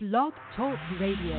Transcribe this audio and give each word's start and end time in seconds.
Blog 0.00 0.32
Talk 0.56 0.78
Radio. 1.00 1.34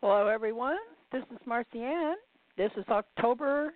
Hello, 0.00 0.28
everyone. 0.28 0.76
This 1.10 1.24
is 1.32 1.38
Marcy 1.44 1.80
Ann. 1.80 2.14
This 2.56 2.70
is 2.76 2.84
October. 2.88 3.74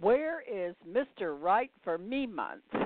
Where 0.00 0.42
is 0.42 0.74
Mr. 0.88 1.36
Right 1.40 1.70
for 1.82 1.98
Me 1.98 2.26
month? 2.26 2.62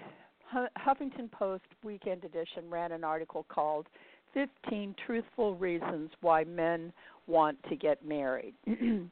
Huffington 0.52 1.30
Post 1.30 1.62
Weekend 1.84 2.24
Edition 2.24 2.68
ran 2.68 2.90
an 2.92 3.04
article 3.04 3.46
called 3.48 3.86
15 4.34 4.94
Truthful 5.06 5.54
Reasons 5.56 6.10
Why 6.20 6.44
Men 6.44 6.92
Want 7.26 7.58
to 7.68 7.76
Get 7.76 8.04
Married. 8.04 8.54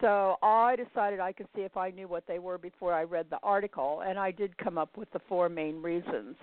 so 0.00 0.36
I 0.42 0.76
decided 0.76 1.20
I 1.20 1.32
could 1.32 1.46
see 1.54 1.62
if 1.62 1.76
I 1.76 1.90
knew 1.90 2.08
what 2.08 2.26
they 2.26 2.38
were 2.38 2.58
before 2.58 2.92
I 2.92 3.04
read 3.04 3.26
the 3.30 3.38
article, 3.42 4.02
and 4.06 4.18
I 4.18 4.30
did 4.30 4.56
come 4.58 4.78
up 4.78 4.96
with 4.96 5.10
the 5.12 5.20
four 5.28 5.48
main 5.48 5.80
reasons. 5.82 6.36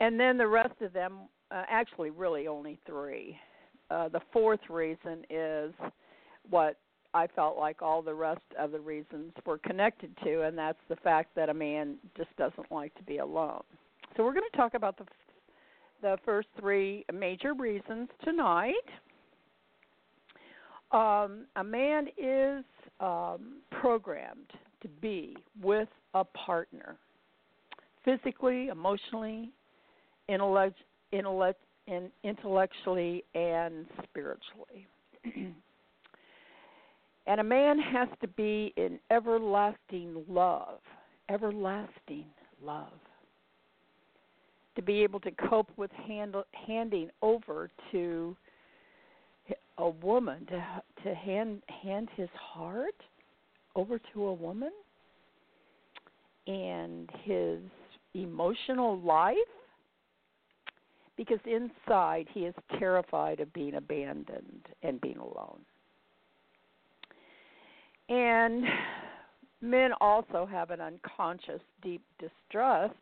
And 0.00 0.18
then 0.18 0.38
the 0.38 0.46
rest 0.46 0.80
of 0.80 0.92
them, 0.92 1.18
uh, 1.50 1.64
actually, 1.68 2.10
really 2.10 2.46
only 2.46 2.78
three. 2.86 3.36
Uh, 3.90 4.08
the 4.08 4.20
fourth 4.32 4.60
reason 4.70 5.24
is 5.28 5.72
what 6.48 6.78
I 7.12 7.26
felt 7.26 7.58
like 7.58 7.82
all 7.82 8.02
the 8.02 8.14
rest 8.14 8.40
of 8.58 8.70
the 8.70 8.80
reasons 8.80 9.32
were 9.44 9.58
connected 9.58 10.16
to, 10.24 10.42
and 10.42 10.56
that's 10.56 10.78
the 10.88 10.96
fact 10.96 11.34
that 11.34 11.48
a 11.48 11.54
man 11.54 11.96
just 12.16 12.34
doesn't 12.36 12.70
like 12.70 12.94
to 12.94 13.02
be 13.02 13.18
alone. 13.18 13.62
So 14.16 14.24
we're 14.24 14.32
going 14.32 14.48
to 14.50 14.56
talk 14.56 14.74
about 14.74 14.96
the 14.96 15.04
the 16.02 16.16
first 16.24 16.48
three 16.58 17.04
major 17.12 17.54
reasons 17.54 18.08
tonight. 18.24 18.74
Um, 20.92 21.46
a 21.56 21.64
man 21.64 22.08
is 22.18 22.64
um, 23.00 23.58
programmed 23.70 24.50
to 24.82 24.88
be 25.00 25.36
with 25.62 25.88
a 26.14 26.24
partner, 26.24 26.96
physically, 28.04 28.68
emotionally, 28.68 29.50
intellect, 30.28 30.78
intellect, 31.12 31.60
and 31.86 32.10
intellectually, 32.24 33.24
and 33.34 33.86
spiritually. 34.04 34.86
and 37.26 37.40
a 37.40 37.44
man 37.44 37.78
has 37.78 38.08
to 38.20 38.28
be 38.28 38.72
in 38.76 38.98
everlasting 39.10 40.24
love, 40.28 40.80
everlasting 41.28 42.26
love 42.62 42.92
to 44.76 44.82
be 44.82 45.02
able 45.02 45.20
to 45.20 45.30
cope 45.30 45.70
with 45.76 45.90
handle, 46.06 46.44
handing 46.66 47.10
over 47.22 47.70
to 47.92 48.36
a 49.78 49.88
woman 49.88 50.46
to 50.46 50.82
to 51.02 51.14
hand 51.14 51.62
hand 51.82 52.08
his 52.16 52.28
heart 52.34 52.94
over 53.74 53.98
to 54.12 54.26
a 54.26 54.32
woman 54.32 54.72
and 56.46 57.10
his 57.22 57.58
emotional 58.14 59.00
life? 59.00 59.36
Because 61.16 61.40
inside 61.44 62.26
he 62.32 62.40
is 62.40 62.54
terrified 62.78 63.40
of 63.40 63.52
being 63.52 63.74
abandoned 63.74 64.66
and 64.82 65.00
being 65.00 65.18
alone. 65.18 65.60
And 68.08 68.64
men 69.60 69.92
also 70.00 70.48
have 70.50 70.70
an 70.70 70.80
unconscious 70.80 71.60
deep 71.82 72.02
distrust 72.18 72.94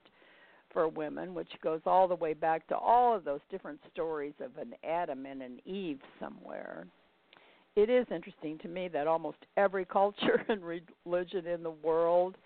for 0.72 0.88
women, 0.88 1.34
which 1.34 1.50
goes 1.62 1.80
all 1.86 2.08
the 2.08 2.14
way 2.14 2.34
back 2.34 2.66
to 2.68 2.76
all 2.76 3.14
of 3.14 3.24
those 3.24 3.40
different 3.50 3.80
stories 3.92 4.34
of 4.40 4.56
an 4.58 4.74
Adam 4.84 5.26
and 5.26 5.42
an 5.42 5.60
Eve 5.64 6.00
somewhere. 6.20 6.86
It 7.76 7.90
is 7.90 8.06
interesting 8.10 8.58
to 8.58 8.68
me 8.68 8.88
that 8.88 9.06
almost 9.06 9.38
every 9.56 9.84
culture 9.84 10.44
and 10.48 10.60
religion 10.62 11.46
in 11.46 11.62
the 11.62 11.70
world 11.70 12.36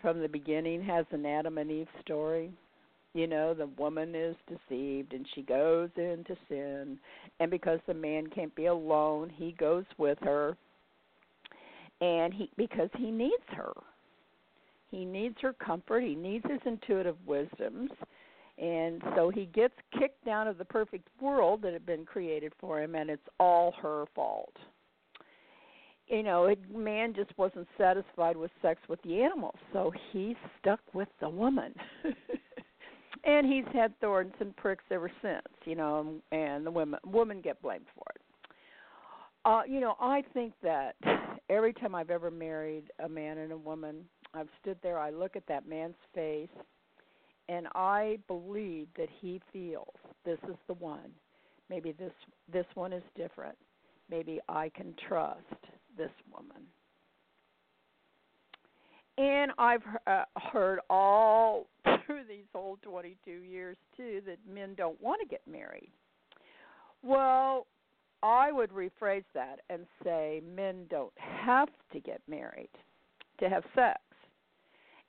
from 0.00 0.20
the 0.20 0.28
beginning 0.28 0.82
has 0.82 1.06
an 1.10 1.26
Adam 1.26 1.58
and 1.58 1.70
Eve 1.70 1.88
story. 2.02 2.50
You 3.14 3.26
know, 3.26 3.54
the 3.54 3.66
woman 3.78 4.14
is 4.14 4.36
deceived 4.46 5.14
and 5.14 5.26
she 5.34 5.40
goes 5.40 5.88
into 5.96 6.36
sin, 6.50 6.98
and 7.40 7.50
because 7.50 7.80
the 7.86 7.94
man 7.94 8.26
can't 8.26 8.54
be 8.54 8.66
alone, 8.66 9.32
he 9.34 9.52
goes 9.52 9.84
with 9.96 10.18
her 10.20 10.56
and 12.00 12.34
he 12.34 12.50
because 12.56 12.90
he 12.98 13.10
needs 13.10 13.42
her 13.48 13.72
he 14.90 15.04
needs 15.04 15.36
her 15.42 15.52
comfort. 15.52 16.02
He 16.02 16.14
needs 16.14 16.44
his 16.48 16.60
intuitive 16.64 17.16
wisdoms. 17.26 17.90
And 18.58 19.02
so 19.14 19.30
he 19.30 19.46
gets 19.46 19.74
kicked 19.98 20.28
out 20.28 20.46
of 20.46 20.56
the 20.56 20.64
perfect 20.64 21.08
world 21.20 21.60
that 21.62 21.72
had 21.72 21.84
been 21.84 22.06
created 22.06 22.52
for 22.58 22.80
him, 22.80 22.94
and 22.94 23.10
it's 23.10 23.28
all 23.38 23.74
her 23.82 24.04
fault. 24.14 24.56
You 26.06 26.22
know, 26.22 26.46
it, 26.46 26.58
man 26.74 27.12
just 27.14 27.36
wasn't 27.36 27.66
satisfied 27.76 28.36
with 28.36 28.50
sex 28.62 28.80
with 28.88 29.02
the 29.02 29.20
animals, 29.22 29.56
so 29.72 29.92
he's 30.12 30.36
stuck 30.60 30.80
with 30.94 31.08
the 31.20 31.28
woman. 31.28 31.74
and 33.24 33.46
he's 33.46 33.64
had 33.74 33.98
thorns 34.00 34.32
and 34.40 34.56
pricks 34.56 34.84
ever 34.90 35.10
since, 35.20 35.42
you 35.64 35.74
know, 35.74 36.14
and 36.30 36.64
the 36.64 36.70
women 36.70 37.00
women 37.04 37.40
get 37.42 37.60
blamed 37.60 37.86
for 37.94 38.04
it. 38.14 38.22
Uh, 39.44 39.62
you 39.68 39.80
know, 39.80 39.96
I 40.00 40.22
think 40.32 40.54
that 40.62 40.94
every 41.50 41.72
time 41.72 41.94
I've 41.94 42.10
ever 42.10 42.30
married 42.30 42.84
a 43.04 43.08
man 43.08 43.38
and 43.38 43.52
a 43.52 43.56
woman, 43.56 44.04
I've 44.36 44.48
stood 44.60 44.78
there, 44.82 44.98
I 44.98 45.10
look 45.10 45.36
at 45.36 45.46
that 45.48 45.68
man's 45.68 45.96
face, 46.14 46.48
and 47.48 47.68
I 47.74 48.18
believe 48.26 48.88
that 48.96 49.08
he 49.20 49.40
feels 49.52 49.94
this 50.24 50.38
is 50.48 50.56
the 50.66 50.74
one. 50.74 51.10
Maybe 51.70 51.92
this 51.92 52.12
this 52.52 52.66
one 52.74 52.92
is 52.92 53.02
different. 53.16 53.56
Maybe 54.10 54.40
I 54.48 54.70
can 54.70 54.94
trust 55.08 55.40
this 55.96 56.10
woman. 56.32 56.62
And 59.18 59.50
I've 59.58 59.82
uh, 60.06 60.24
heard 60.52 60.80
all 60.90 61.66
through 62.06 62.24
these 62.28 62.44
whole 62.52 62.78
22 62.82 63.30
years 63.30 63.76
too 63.96 64.20
that 64.26 64.38
men 64.52 64.74
don't 64.76 65.00
want 65.00 65.20
to 65.22 65.26
get 65.26 65.40
married. 65.50 65.90
Well, 67.02 67.66
I 68.22 68.52
would 68.52 68.70
rephrase 68.70 69.24
that 69.34 69.60
and 69.70 69.86
say 70.04 70.42
men 70.54 70.86
don't 70.90 71.12
have 71.16 71.68
to 71.92 72.00
get 72.00 72.20
married 72.28 72.70
to 73.40 73.48
have 73.48 73.64
sex. 73.74 74.00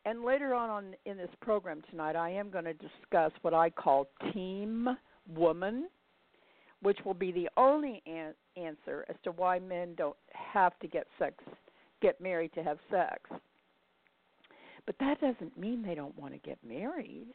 And 0.07 0.23
later 0.23 0.53
on, 0.53 0.69
on 0.69 0.95
in 1.05 1.17
this 1.17 1.29
program 1.41 1.81
tonight, 1.91 2.15
I 2.15 2.29
am 2.29 2.49
going 2.49 2.63
to 2.63 2.73
discuss 2.73 3.33
what 3.41 3.53
I 3.53 3.69
call 3.69 4.07
Team 4.31 4.87
Woman, 5.35 5.89
which 6.81 6.97
will 7.03 7.13
be 7.13 7.33
the 7.33 7.49
only 7.57 8.01
an- 8.05 8.33
answer 8.55 9.03
as 9.09 9.17
to 9.25 9.33
why 9.33 9.59
men 9.59 9.95
don't 9.97 10.15
have 10.31 10.79
to 10.79 10.87
get 10.87 11.07
sex, 11.19 11.35
get 12.01 12.21
married 12.21 12.53
to 12.53 12.63
have 12.63 12.77
sex. 12.89 13.19
But 14.85 14.95
that 15.01 15.19
doesn't 15.19 15.59
mean 15.59 15.83
they 15.83 15.93
don't 15.95 16.17
want 16.17 16.31
to 16.31 16.39
get 16.39 16.57
married. 16.65 17.27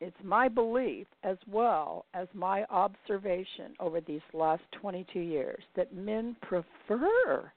It's 0.00 0.16
my 0.24 0.48
belief, 0.48 1.06
as 1.22 1.36
well 1.46 2.06
as 2.14 2.28
my 2.32 2.64
observation 2.70 3.74
over 3.78 4.00
these 4.00 4.22
last 4.32 4.62
22 4.72 5.20
years, 5.20 5.62
that 5.76 5.94
men 5.94 6.34
prefer 6.40 7.52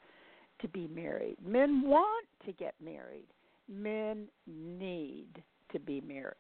to 0.60 0.68
be 0.68 0.90
married. 0.94 1.38
Men 1.42 1.84
want 1.86 2.28
to 2.46 2.52
get 2.52 2.76
married 2.84 3.24
men 3.70 4.28
need 4.48 5.44
to 5.72 5.80
be 5.80 6.02
married. 6.02 6.34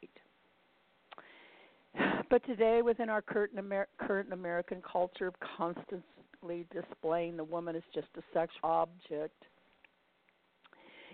But 2.29 2.43
today, 2.45 2.81
within 2.81 3.09
our 3.09 3.21
current, 3.21 3.51
Amer- 3.57 3.87
current 3.99 4.33
American 4.33 4.81
culture 4.81 5.27
of 5.27 5.35
constantly 5.57 6.65
displaying 6.73 7.37
the 7.37 7.43
woman 7.43 7.75
as 7.75 7.83
just 7.93 8.07
a 8.17 8.21
sexual 8.33 8.69
object, 8.69 9.45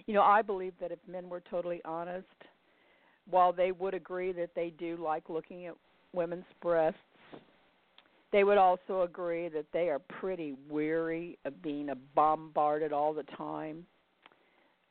You 0.06 0.14
know, 0.14 0.24
I 0.24 0.42
believe 0.42 0.74
that 0.80 0.92
if 0.92 1.00
men 1.08 1.30
were 1.30 1.42
totally 1.52 1.82
honest, 1.86 2.26
while 3.30 3.54
they 3.54 3.72
would 3.72 3.94
agree 3.94 4.32
that 4.32 4.56
they 4.56 4.72
do 4.72 4.98
like 4.98 5.30
looking 5.30 5.68
at 5.68 5.76
women's 6.14 6.46
breasts, 6.62 6.98
they 8.32 8.44
would 8.44 8.58
also 8.58 9.02
agree 9.02 9.50
that 9.50 9.66
they 9.72 9.90
are 9.90 10.00
pretty 10.00 10.56
weary 10.70 11.38
of 11.46 11.62
being 11.62 11.90
bombarded 12.16 12.94
all 12.94 13.14
the 13.14 13.24
time 13.38 13.86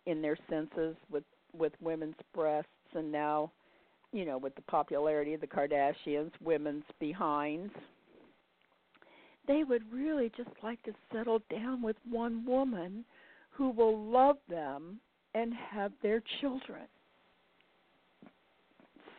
in 0.08 0.22
their 0.22 0.37
senses 0.49 0.96
with 1.10 1.25
with 1.56 1.72
women's 1.81 2.16
breasts 2.34 2.70
and 2.94 3.12
now 3.12 3.50
you 4.12 4.25
know 4.25 4.38
with 4.38 4.55
the 4.55 4.62
popularity 4.62 5.34
of 5.34 5.40
the 5.40 5.46
Kardashians 5.46 6.32
women's 6.40 6.84
behinds 6.99 7.72
they 9.46 9.64
would 9.64 9.82
really 9.93 10.31
just 10.37 10.50
like 10.62 10.82
to 10.82 10.93
settle 11.12 11.40
down 11.50 11.82
with 11.82 11.96
one 12.08 12.44
woman 12.44 13.05
who 13.50 13.70
will 13.70 13.99
love 13.99 14.37
them 14.49 15.00
and 15.34 15.52
have 15.55 15.90
their 16.02 16.22
children. 16.40 16.82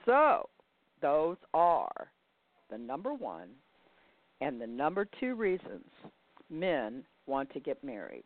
So 0.06 0.48
those 1.02 1.38
are 1.54 2.12
the 2.70 2.78
number 2.78 3.14
1 3.14 3.50
and 4.42 4.62
the 4.62 4.68
number 4.68 5.08
2 5.20 5.36
reasons 5.36 5.90
men 6.50 7.04
want 7.26 7.52
to 7.54 7.60
get 7.60 7.84
married 7.84 8.24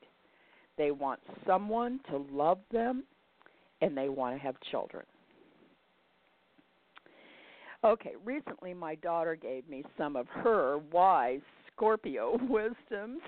they 0.77 0.91
want 0.91 1.19
someone 1.45 1.99
to 2.09 2.25
love 2.31 2.59
them 2.71 3.03
and 3.81 3.97
they 3.97 4.09
want 4.09 4.35
to 4.35 4.41
have 4.41 4.55
children. 4.71 5.05
Okay, 7.83 8.13
recently 8.23 8.73
my 8.73 8.95
daughter 8.95 9.35
gave 9.35 9.67
me 9.67 9.83
some 9.97 10.15
of 10.15 10.27
her 10.29 10.79
wise 10.91 11.41
Scorpio 11.75 12.37
wisdoms. 12.49 13.21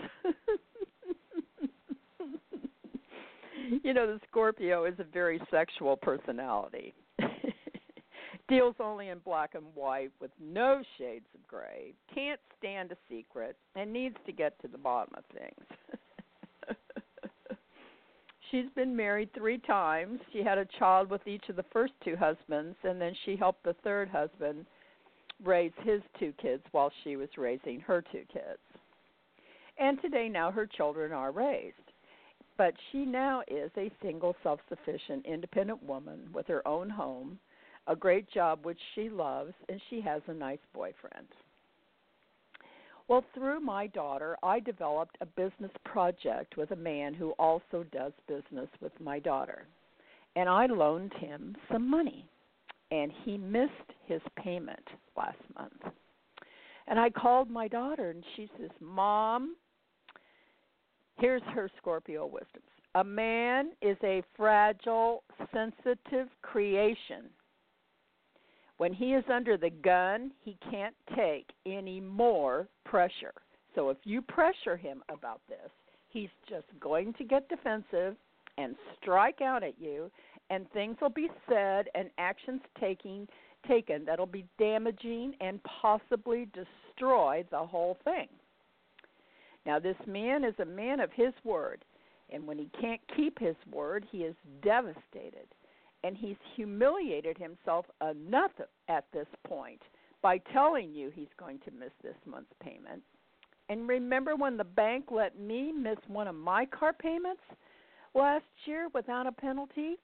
you 3.83 3.93
know, 3.93 4.07
the 4.07 4.19
Scorpio 4.29 4.85
is 4.85 4.93
a 4.99 5.03
very 5.03 5.41
sexual 5.51 5.97
personality. 5.97 6.93
Deals 8.47 8.75
only 8.79 9.09
in 9.09 9.17
black 9.19 9.55
and 9.55 9.65
white 9.73 10.11
with 10.21 10.31
no 10.39 10.81
shades 10.97 11.25
of 11.33 11.45
gray, 11.47 11.93
can't 12.13 12.39
stand 12.59 12.91
a 12.91 12.97
secret, 13.09 13.57
and 13.75 13.91
needs 13.91 14.15
to 14.25 14.31
get 14.31 14.59
to 14.61 14.67
the 14.67 14.77
bottom 14.77 15.15
of 15.17 15.23
things. 15.37 15.65
She's 18.49 18.69
been 18.75 18.95
married 18.95 19.29
three 19.33 19.57
times. 19.59 20.19
She 20.31 20.43
had 20.43 20.57
a 20.57 20.67
child 20.79 21.09
with 21.09 21.25
each 21.27 21.47
of 21.49 21.55
the 21.55 21.65
first 21.71 21.93
two 22.03 22.15
husbands, 22.15 22.75
and 22.83 22.99
then 22.99 23.13
she 23.25 23.35
helped 23.35 23.63
the 23.63 23.75
third 23.83 24.09
husband 24.09 24.65
raise 25.43 25.71
his 25.83 26.01
two 26.19 26.33
kids 26.41 26.63
while 26.71 26.91
she 27.03 27.15
was 27.15 27.29
raising 27.37 27.79
her 27.81 28.03
two 28.11 28.23
kids. 28.31 28.59
And 29.77 30.01
today, 30.01 30.29
now 30.29 30.51
her 30.51 30.65
children 30.65 31.11
are 31.11 31.31
raised. 31.31 31.75
But 32.57 32.73
she 32.91 33.05
now 33.05 33.41
is 33.47 33.69
a 33.75 33.91
single, 34.01 34.35
self 34.41 34.61
sufficient, 34.69 35.25
independent 35.25 35.83
woman 35.83 36.29
with 36.33 36.47
her 36.47 36.65
own 36.65 36.89
home, 36.89 37.37
a 37.87 37.95
great 37.95 38.29
job 38.31 38.59
which 38.63 38.79
she 38.93 39.09
loves, 39.09 39.53
and 39.67 39.81
she 39.89 39.99
has 40.01 40.21
a 40.27 40.33
nice 40.33 40.59
boyfriend. 40.73 41.27
Well, 43.07 43.23
through 43.35 43.59
my 43.59 43.87
daughter, 43.87 44.35
I 44.41 44.59
developed 44.59 45.17
a 45.21 45.27
business 45.27 45.71
project 45.83 46.57
with 46.57 46.71
a 46.71 46.75
man 46.75 47.13
who 47.13 47.31
also 47.31 47.85
does 47.91 48.13
business 48.27 48.69
with 48.81 48.93
my 48.99 49.19
daughter. 49.19 49.67
And 50.35 50.49
I 50.49 50.65
loaned 50.65 51.13
him 51.13 51.55
some 51.71 51.89
money, 51.89 52.27
and 52.91 53.11
he 53.23 53.37
missed 53.37 53.71
his 54.05 54.21
payment 54.43 54.87
last 55.15 55.37
month. 55.55 55.93
And 56.87 56.99
I 56.99 57.09
called 57.11 57.49
my 57.49 57.67
daughter, 57.67 58.09
and 58.09 58.23
she 58.35 58.49
says, 58.59 58.71
Mom, 58.79 59.55
here's 61.17 61.43
her 61.53 61.69
Scorpio 61.77 62.25
wisdoms. 62.25 62.65
A 62.95 63.03
man 63.03 63.71
is 63.81 63.97
a 64.03 64.23
fragile, 64.35 65.23
sensitive 65.53 66.27
creation 66.41 67.25
when 68.77 68.93
he 68.93 69.13
is 69.13 69.23
under 69.31 69.57
the 69.57 69.69
gun, 69.69 70.31
he 70.43 70.57
can't 70.69 70.95
take 71.15 71.49
any 71.65 71.99
more 71.99 72.67
pressure. 72.83 73.33
So 73.73 73.89
if 73.89 73.97
you 74.03 74.21
pressure 74.21 74.77
him 74.77 75.03
about 75.09 75.41
this, 75.47 75.71
he's 76.09 76.29
just 76.49 76.67
going 76.79 77.13
to 77.13 77.23
get 77.23 77.49
defensive 77.49 78.15
and 78.57 78.75
strike 79.01 79.41
out 79.41 79.63
at 79.63 79.79
you 79.79 80.09
and 80.49 80.69
things 80.71 80.97
will 81.01 81.09
be 81.09 81.29
said 81.49 81.87
and 81.95 82.09
actions 82.17 82.61
taking 82.79 83.27
taken 83.67 84.05
that'll 84.05 84.27
be 84.27 84.45
damaging 84.59 85.33
and 85.41 85.59
possibly 85.63 86.47
destroy 86.53 87.43
the 87.49 87.57
whole 87.57 87.97
thing. 88.03 88.27
Now 89.65 89.79
this 89.79 89.95
man 90.05 90.43
is 90.43 90.53
a 90.59 90.65
man 90.65 90.99
of 90.99 91.09
his 91.11 91.33
word, 91.43 91.83
and 92.31 92.45
when 92.45 92.59
he 92.59 92.69
can't 92.79 93.01
keep 93.15 93.39
his 93.39 93.55
word, 93.71 94.05
he 94.11 94.19
is 94.19 94.35
devastated 94.61 95.47
and 96.05 96.15
he's 96.15 96.37
humiliated 96.55 97.35
himself 97.35 97.87
enough 98.11 98.51
at 98.89 99.05
this 99.11 99.25
point 99.47 99.81
by 100.21 100.37
telling 100.53 100.93
you 100.93 101.09
he's 101.09 101.27
going 101.39 101.57
to 101.65 101.71
miss 101.71 101.89
this 102.03 102.15
month's 102.27 102.53
payment. 102.63 103.01
And 103.69 103.87
remember 103.87 104.35
when 104.35 104.55
the 104.55 104.63
bank 104.63 105.05
let 105.09 105.39
me 105.39 105.71
miss 105.71 105.97
one 106.07 106.27
of 106.27 106.35
my 106.35 106.67
car 106.67 106.93
payments 106.93 107.41
last 108.13 108.45
year 108.65 108.87
without 108.93 109.25
a 109.25 109.31
penalty? 109.31 109.95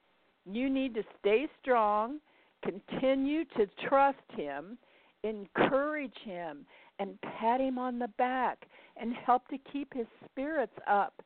You 0.51 0.71
need 0.71 0.95
to 0.95 1.03
stay 1.19 1.47
strong, 1.61 2.19
continue 2.63 3.45
to 3.57 3.67
trust 3.87 4.17
him, 4.35 4.79
encourage 5.23 6.17
him, 6.25 6.65
and 6.97 7.19
pat 7.21 7.61
him 7.61 7.77
on 7.77 7.99
the 7.99 8.09
back 8.17 8.65
and 8.97 9.13
help 9.13 9.47
to 9.49 9.59
keep 9.71 9.93
his 9.93 10.07
spirits 10.25 10.73
up. 10.89 11.21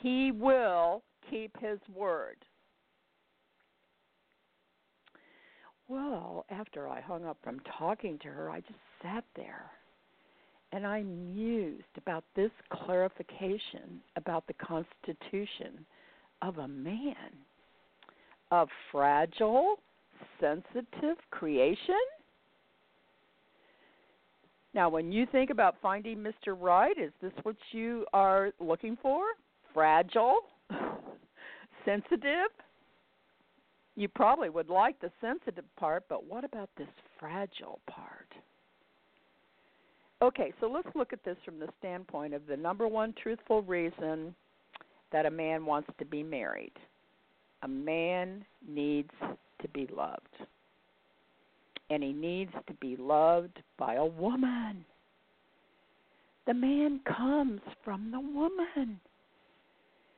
He 0.00 0.32
will 0.32 1.02
keep 1.30 1.54
his 1.60 1.78
word. 1.94 2.38
Well, 5.88 6.46
after 6.50 6.88
I 6.88 7.00
hung 7.00 7.24
up 7.26 7.36
from 7.42 7.60
talking 7.78 8.18
to 8.20 8.28
her, 8.28 8.50
I 8.50 8.60
just 8.60 8.78
sat 9.02 9.24
there 9.36 9.70
and 10.72 10.86
I 10.86 11.02
mused 11.02 11.84
about 11.96 12.24
this 12.34 12.50
clarification 12.70 14.00
about 14.16 14.44
the 14.46 14.54
constitution 14.54 15.86
of 16.42 16.58
a 16.58 16.66
man, 16.66 17.14
a 18.50 18.66
fragile, 18.90 19.76
sensitive 20.40 21.16
creation. 21.30 21.94
Now, 24.74 24.88
when 24.88 25.12
you 25.12 25.26
think 25.30 25.50
about 25.50 25.76
finding 25.80 26.18
Mr. 26.18 26.56
Right, 26.58 26.98
is 26.98 27.12
this 27.22 27.32
what 27.44 27.56
you 27.70 28.04
are 28.12 28.50
looking 28.58 28.98
for? 29.00 29.22
Fragile, 29.72 30.38
sensitive, 31.84 32.50
you 33.96 34.08
probably 34.08 34.50
would 34.50 34.68
like 34.68 35.00
the 35.00 35.10
sensitive 35.20 35.64
part, 35.76 36.04
but 36.08 36.24
what 36.24 36.44
about 36.44 36.68
this 36.76 36.88
fragile 37.18 37.80
part? 37.86 38.28
Okay, 40.22 40.52
so 40.60 40.68
let's 40.68 40.88
look 40.94 41.12
at 41.12 41.24
this 41.24 41.36
from 41.44 41.58
the 41.58 41.68
standpoint 41.78 42.34
of 42.34 42.46
the 42.46 42.56
number 42.56 42.88
one 42.88 43.14
truthful 43.22 43.62
reason 43.62 44.34
that 45.12 45.26
a 45.26 45.30
man 45.30 45.66
wants 45.66 45.88
to 45.98 46.04
be 46.04 46.22
married. 46.22 46.72
A 47.62 47.68
man 47.68 48.44
needs 48.66 49.10
to 49.62 49.68
be 49.68 49.88
loved. 49.94 50.22
And 51.90 52.02
he 52.02 52.12
needs 52.12 52.52
to 52.66 52.74
be 52.74 52.96
loved 52.96 53.62
by 53.78 53.94
a 53.94 54.04
woman. 54.04 54.84
The 56.46 56.54
man 56.54 57.00
comes 57.06 57.60
from 57.84 58.10
the 58.10 58.20
woman 58.20 59.00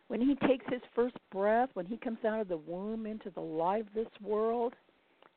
when 0.09 0.21
he 0.21 0.35
takes 0.47 0.65
his 0.69 0.83
first 0.95 1.17
breath, 1.33 1.71
when 1.75 1.87
he 1.87 1.97
comes 1.97 2.19
out 2.27 2.41
of 2.41 2.49
the 2.49 2.57
womb 2.57 3.07
into 3.07 3.31
the 3.31 3.41
light 3.41 3.87
of 3.87 3.95
this 3.95 4.09
world, 4.23 4.75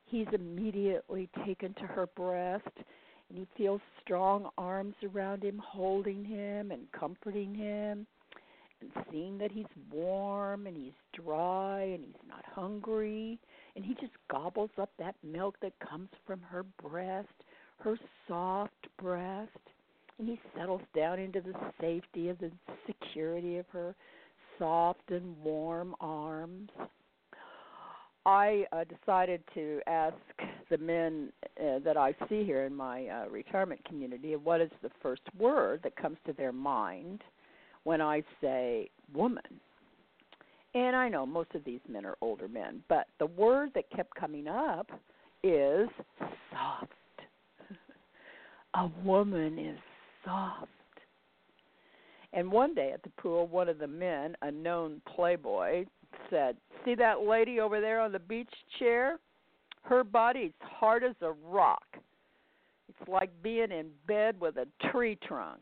he's 0.05 0.27
immediately 0.33 1.29
taken 1.45 1.73
to 1.75 1.83
her 1.87 2.07
breast 2.15 2.67
and 3.29 3.37
he 3.37 3.47
feels 3.55 3.81
strong 4.03 4.49
arms 4.57 4.95
around 5.13 5.43
him 5.43 5.61
holding 5.63 6.25
him 6.25 6.71
and 6.71 6.81
comforting 6.91 7.53
him 7.53 8.07
and 8.81 9.05
seeing 9.11 9.37
that 9.37 9.51
he's 9.51 9.65
warm 9.91 10.65
and 10.67 10.75
he's 10.75 10.93
dry 11.13 11.81
and 11.81 12.03
he's 12.03 12.27
not 12.27 12.43
hungry 12.45 13.37
and 13.75 13.85
he 13.85 13.93
just 13.95 14.13
gobbles 14.31 14.71
up 14.81 14.89
that 14.97 15.15
milk 15.23 15.55
that 15.61 15.73
comes 15.79 16.09
from 16.25 16.41
her 16.41 16.65
breast 16.81 17.27
her 17.79 17.97
soft 18.27 18.87
breast 19.01 19.51
and 20.17 20.27
he 20.27 20.39
settles 20.57 20.81
down 20.95 21.19
into 21.19 21.41
the 21.41 21.53
safety 21.79 22.29
of 22.29 22.39
the 22.39 22.51
security 22.87 23.57
of 23.57 23.65
her 23.71 23.95
soft 24.59 25.09
and 25.09 25.35
warm 25.43 25.95
arms. 25.99 26.69
I 28.25 28.65
uh, 28.71 28.83
decided 28.83 29.41
to 29.55 29.79
ask 29.87 30.15
the 30.69 30.77
men 30.77 31.31
uh, 31.59 31.79
that 31.83 31.97
I 31.97 32.13
see 32.27 32.43
here 32.43 32.65
in 32.65 32.75
my 32.75 33.07
uh, 33.07 33.29
retirement 33.29 33.83
community 33.85 34.35
what 34.35 34.61
is 34.61 34.69
the 34.83 34.91
first 35.01 35.23
word 35.37 35.79
that 35.83 35.95
comes 35.95 36.17
to 36.27 36.33
their 36.33 36.51
mind 36.51 37.23
when 37.85 38.01
I 38.01 38.21
say 38.41 38.89
woman. 39.13 39.59
And 40.75 40.95
I 40.95 41.09
know 41.09 41.25
most 41.25 41.55
of 41.55 41.63
these 41.63 41.79
men 41.87 42.05
are 42.05 42.17
older 42.21 42.47
men, 42.47 42.83
but 42.89 43.07
the 43.17 43.25
word 43.25 43.71
that 43.73 43.89
kept 43.89 44.13
coming 44.13 44.47
up 44.47 44.91
is 45.41 45.89
soft. 46.51 46.91
A 48.75 48.87
woman 49.03 49.57
is 49.57 49.79
soft. 50.23 50.67
And 52.33 52.51
one 52.51 52.75
day 52.75 52.91
at 52.93 53.01
the 53.03 53.09
pool, 53.21 53.47
one 53.47 53.69
of 53.69 53.79
the 53.79 53.87
men, 53.87 54.35
a 54.41 54.51
known 54.51 55.01
playboy, 55.15 55.85
said, 56.29 56.57
See 56.85 56.95
that 56.95 57.21
lady 57.21 57.59
over 57.59 57.81
there 57.81 57.99
on 57.99 58.11
the 58.11 58.19
beach 58.19 58.53
chair? 58.77 59.19
Her 59.83 60.03
body's 60.03 60.51
hard 60.61 61.03
as 61.03 61.15
a 61.21 61.31
rock. 61.31 61.85
It's 62.87 63.09
like 63.09 63.31
being 63.41 63.71
in 63.71 63.89
bed 64.07 64.39
with 64.39 64.57
a 64.57 64.67
tree 64.91 65.17
trunk. 65.27 65.61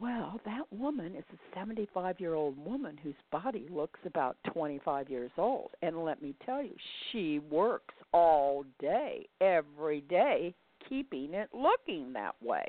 Well, 0.00 0.40
that 0.46 0.64
woman 0.72 1.14
is 1.14 1.24
a 1.32 1.58
75 1.58 2.18
year 2.18 2.34
old 2.34 2.56
woman 2.58 2.98
whose 3.02 3.14
body 3.30 3.66
looks 3.70 4.00
about 4.06 4.36
25 4.52 5.10
years 5.10 5.30
old. 5.36 5.70
And 5.82 6.04
let 6.04 6.22
me 6.22 6.34
tell 6.44 6.62
you, 6.62 6.74
she 7.10 7.40
works 7.50 7.94
all 8.12 8.64
day, 8.80 9.26
every 9.40 10.00
day, 10.02 10.54
keeping 10.88 11.34
it 11.34 11.50
looking 11.52 12.12
that 12.14 12.34
way. 12.42 12.66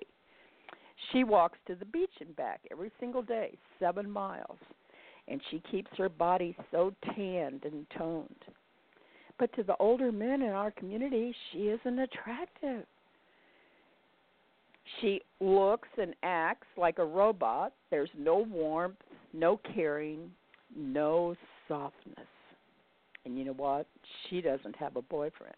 She 1.11 1.23
walks 1.23 1.57
to 1.67 1.75
the 1.75 1.85
beach 1.85 2.13
and 2.19 2.35
back 2.35 2.61
every 2.71 2.91
single 2.99 3.21
day, 3.21 3.57
seven 3.79 4.09
miles. 4.09 4.57
And 5.27 5.41
she 5.49 5.61
keeps 5.71 5.89
her 5.97 6.09
body 6.09 6.55
so 6.71 6.93
tanned 7.15 7.63
and 7.65 7.85
toned. 7.97 8.35
But 9.39 9.53
to 9.55 9.63
the 9.63 9.75
older 9.77 10.11
men 10.11 10.41
in 10.41 10.49
our 10.49 10.71
community, 10.71 11.33
she 11.51 11.69
isn't 11.69 11.99
attractive. 11.99 12.85
She 14.99 15.21
looks 15.39 15.87
and 15.97 16.13
acts 16.23 16.67
like 16.77 16.99
a 16.99 17.05
robot. 17.05 17.73
There's 17.89 18.09
no 18.17 18.37
warmth, 18.37 18.97
no 19.33 19.59
caring, 19.73 20.29
no 20.75 21.35
softness. 21.67 22.27
And 23.25 23.37
you 23.37 23.45
know 23.45 23.53
what? 23.53 23.87
She 24.29 24.41
doesn't 24.41 24.75
have 24.75 24.97
a 24.97 25.01
boyfriend. 25.01 25.55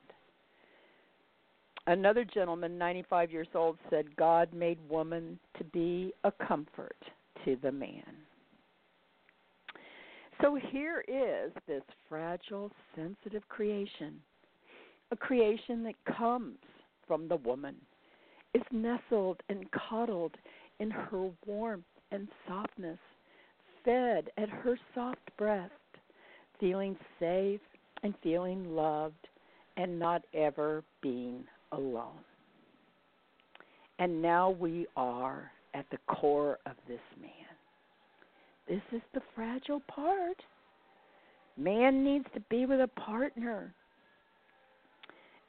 Another 1.87 2.25
gentleman, 2.25 2.77
95 2.77 3.31
years 3.31 3.47
old, 3.53 3.77
said 3.89 4.15
God 4.15 4.51
made 4.53 4.79
woman 4.89 5.39
to 5.57 5.63
be 5.65 6.13
a 6.23 6.31
comfort 6.31 6.97
to 7.43 7.57
the 7.61 7.71
man. 7.71 8.15
So 10.41 10.57
here 10.71 11.03
is 11.07 11.51
this 11.67 11.83
fragile, 12.09 12.71
sensitive 12.95 13.47
creation, 13.49 14.19
a 15.11 15.15
creation 15.15 15.83
that 15.83 16.15
comes 16.17 16.57
from 17.07 17.27
the 17.27 17.37
woman 17.37 17.75
is 18.55 18.63
nestled 18.71 19.41
and 19.49 19.65
coddled 19.71 20.35
in 20.79 20.89
her 20.89 21.29
warmth 21.45 21.85
and 22.11 22.27
softness, 22.47 22.99
fed 23.83 24.29
at 24.37 24.49
her 24.49 24.77
soft 24.95 25.29
breast, 25.37 25.71
feeling 26.59 26.97
safe 27.19 27.61
and 28.01 28.15
feeling 28.23 28.75
loved 28.75 29.27
and 29.77 29.99
not 29.99 30.23
ever 30.33 30.83
being 31.01 31.43
alone. 31.72 32.19
And 34.00 34.22
now 34.22 34.50
we 34.50 34.88
are 34.95 35.51
at 35.74 35.86
the 35.91 35.98
core 36.07 36.60
of 36.65 36.74
this 36.88 37.00
man. 37.19 37.31
This 38.67 38.81
is 38.91 39.01
the 39.13 39.22
fragile 39.36 39.81
part. 39.88 40.38
Man 41.57 42.03
needs 42.03 42.25
to 42.34 42.41
be 42.50 42.65
with 42.65 42.81
a 42.81 42.89
partner. 43.00 43.74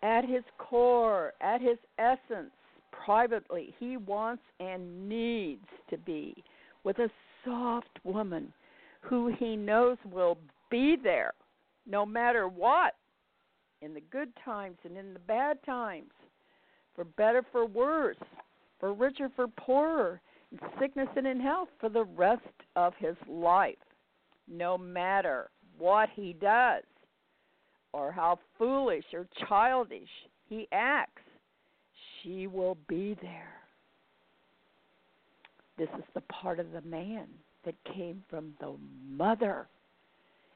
At 0.02 0.25
his 0.25 0.44
core, 0.58 1.32
at 1.40 1.61
his 1.61 1.78
essence, 1.99 2.52
privately, 3.04 3.75
he 3.80 3.96
wants 3.96 4.42
and 4.61 5.08
needs 5.08 5.66
to 5.90 5.99
be 5.99 6.44
with 6.85 6.99
a 6.99 7.11
soft 7.44 7.99
woman 8.04 8.52
who 9.00 9.32
he 9.38 9.56
knows 9.56 9.96
will 10.12 10.38
be 10.70 10.96
there 11.02 11.32
no 11.87 12.04
matter 12.04 12.49
what, 12.49 12.94
in 13.83 13.95
the 13.95 14.02
good 14.11 14.30
times 14.45 14.76
and 14.85 14.97
in 14.97 15.12
the 15.12 15.21
bad 15.21 15.59
times, 15.64 16.11
for 16.95 17.04
better, 17.04 17.42
for 17.52 17.66
worse, 17.66 18.16
for 18.80 18.92
richer, 18.92 19.30
for 19.35 19.49
poorer, 19.49 20.21
in 20.52 20.59
sickness 20.78 21.09
and 21.16 21.26
in 21.26 21.40
health, 21.40 21.68
for 21.80 21.88
the 21.88 22.04
rest 22.04 22.42
of 22.76 22.95
his 22.99 23.16
life, 23.28 23.76
no 24.49 24.78
matter 24.78 25.50
what 25.78 26.09
he 26.14 26.33
does 26.35 26.85
or 27.92 28.12
how 28.12 28.38
foolish 28.59 29.04
or 29.12 29.26
childish 29.49 30.09
he 30.49 30.68
acts 30.73 31.23
she 32.23 32.47
will 32.47 32.76
be 32.88 33.16
there. 33.21 33.52
This 35.78 35.88
is 35.99 36.04
the 36.14 36.23
part 36.23 36.59
of 36.59 36.73
the 36.73 36.83
man 36.83 37.26
that 37.64 37.75
came 37.95 38.23
from 38.28 38.54
the 38.61 38.75
mother. 39.09 39.66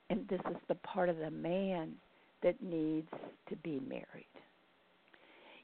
And 0.09 0.27
this 0.29 0.41
is 0.51 0.57
the 0.69 0.75
part 0.77 1.09
of 1.09 1.19
the 1.19 1.31
man 1.31 1.93
that 2.43 2.63
needs 2.63 3.09
to 3.49 3.57
be 3.57 3.81
married. 3.89 4.27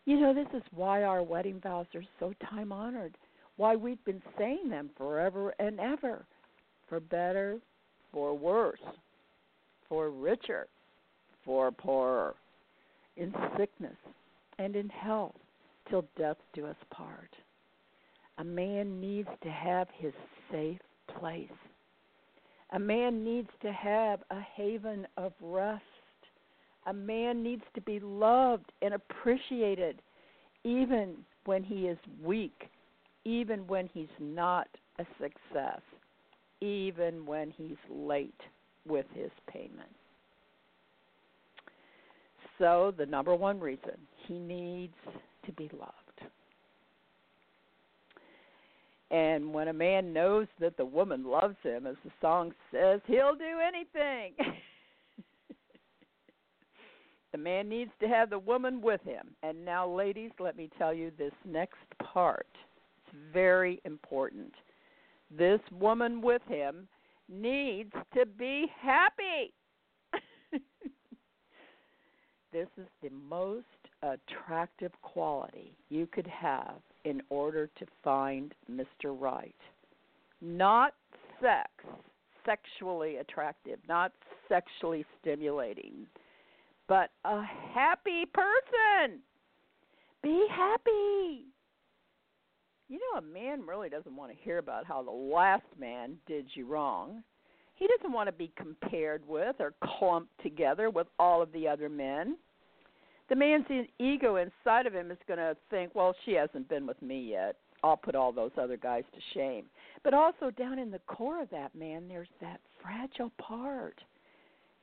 You 0.04 0.20
know, 0.20 0.32
this 0.32 0.48
is 0.54 0.62
why 0.74 1.02
our 1.02 1.22
wedding 1.22 1.60
vows 1.60 1.86
are 1.94 2.04
so 2.20 2.32
time 2.48 2.70
honored, 2.70 3.16
why 3.56 3.74
we've 3.74 4.04
been 4.04 4.22
saying 4.38 4.68
them 4.68 4.90
forever 4.96 5.54
and 5.58 5.80
ever 5.80 6.24
for 6.88 7.00
better, 7.00 7.58
for 8.12 8.36
worse, 8.36 8.78
for 9.88 10.10
richer, 10.10 10.66
for 11.44 11.70
poorer, 11.72 12.34
in 13.16 13.34
sickness 13.58 13.96
and 14.58 14.76
in 14.76 14.88
health, 14.88 15.34
till 15.90 16.04
death 16.18 16.36
do 16.54 16.66
us 16.66 16.76
part. 16.90 17.30
A 18.38 18.44
man 18.44 19.00
needs 19.00 19.28
to 19.42 19.50
have 19.50 19.88
his 19.96 20.12
safe 20.50 20.80
place. 21.18 21.48
A 22.72 22.78
man 22.78 23.24
needs 23.24 23.48
to 23.62 23.72
have 23.72 24.20
a 24.30 24.40
haven 24.40 25.06
of 25.16 25.32
rest. 25.40 25.82
A 26.86 26.92
man 26.92 27.42
needs 27.42 27.64
to 27.74 27.80
be 27.80 27.98
loved 28.00 28.70
and 28.80 28.94
appreciated 28.94 30.00
even 30.64 31.16
when 31.44 31.62
he 31.62 31.86
is 31.86 31.98
weak, 32.22 32.68
even 33.24 33.66
when 33.66 33.88
he's 33.92 34.06
not 34.20 34.68
a 34.98 35.06
success, 35.20 35.80
even 36.60 37.26
when 37.26 37.50
he's 37.50 37.76
late 37.90 38.40
with 38.86 39.06
his 39.14 39.30
payment. 39.48 39.90
So, 42.58 42.94
the 42.96 43.06
number 43.06 43.34
one 43.34 43.60
reason 43.60 43.98
he 44.26 44.38
needs 44.38 44.94
to 45.44 45.52
be 45.52 45.70
loved. 45.78 45.92
And 49.10 49.52
when 49.52 49.68
a 49.68 49.72
man 49.72 50.12
knows 50.12 50.46
that 50.60 50.76
the 50.76 50.84
woman 50.84 51.24
loves 51.24 51.56
him, 51.62 51.86
as 51.86 51.96
the 52.04 52.10
song 52.20 52.52
says, 52.72 53.00
he'll 53.06 53.34
do 53.34 53.58
anything. 53.64 54.34
the 57.36 57.42
man 57.42 57.68
needs 57.68 57.90
to 58.00 58.08
have 58.08 58.30
the 58.30 58.38
woman 58.38 58.80
with 58.80 59.02
him. 59.02 59.28
And 59.42 59.62
now, 59.62 59.86
ladies, 59.86 60.30
let 60.40 60.56
me 60.56 60.70
tell 60.78 60.94
you 60.94 61.12
this 61.18 61.34
next 61.44 61.76
part. 62.02 62.46
It's 63.06 63.16
very 63.30 63.78
important. 63.84 64.54
This 65.36 65.60
woman 65.70 66.22
with 66.22 66.40
him 66.48 66.88
needs 67.28 67.92
to 68.14 68.24
be 68.24 68.68
happy. 68.80 69.52
this 72.52 72.68
is 72.78 72.86
the 73.02 73.10
most 73.10 73.66
attractive 74.02 74.92
quality 75.02 75.76
you 75.90 76.06
could 76.06 76.28
have 76.28 76.76
in 77.04 77.20
order 77.28 77.68
to 77.78 77.84
find 78.02 78.54
Mr. 78.70 79.14
Right. 79.14 79.54
Not 80.40 80.94
sex, 81.42 81.68
sexually 82.46 83.16
attractive, 83.16 83.78
not 83.86 84.12
sexually 84.48 85.04
stimulating, 85.20 86.06
but 86.88 87.10
a 87.24 87.42
happy 87.74 88.24
person. 88.32 89.20
Be 90.22 90.46
happy. 90.50 91.44
You 92.88 92.98
know, 92.98 93.18
a 93.18 93.22
man 93.22 93.66
really 93.66 93.88
doesn't 93.88 94.14
want 94.14 94.30
to 94.30 94.38
hear 94.42 94.58
about 94.58 94.86
how 94.86 95.02
the 95.02 95.10
last 95.10 95.66
man 95.78 96.16
did 96.26 96.46
you 96.54 96.66
wrong. 96.66 97.22
He 97.74 97.88
doesn't 97.98 98.12
want 98.12 98.28
to 98.28 98.32
be 98.32 98.52
compared 98.56 99.26
with 99.26 99.56
or 99.58 99.74
clumped 99.98 100.32
together 100.42 100.88
with 100.88 101.08
all 101.18 101.42
of 101.42 101.52
the 101.52 101.68
other 101.68 101.88
men 101.88 102.36
the 103.28 103.36
man's 103.36 103.66
ego 103.98 104.36
inside 104.36 104.86
of 104.86 104.94
him 104.94 105.10
is 105.10 105.18
going 105.26 105.38
to 105.38 105.56
think, 105.70 105.94
well, 105.94 106.14
she 106.24 106.32
hasn't 106.32 106.68
been 106.68 106.86
with 106.86 107.00
me 107.02 107.30
yet. 107.30 107.56
I'll 107.82 107.96
put 107.96 108.14
all 108.14 108.32
those 108.32 108.52
other 108.60 108.76
guys 108.76 109.04
to 109.12 109.20
shame. 109.34 109.66
But 110.02 110.14
also 110.14 110.50
down 110.50 110.78
in 110.78 110.90
the 110.90 111.00
core 111.06 111.42
of 111.42 111.50
that 111.50 111.74
man, 111.74 112.08
there's 112.08 112.28
that 112.40 112.60
fragile 112.82 113.32
part. 113.38 114.00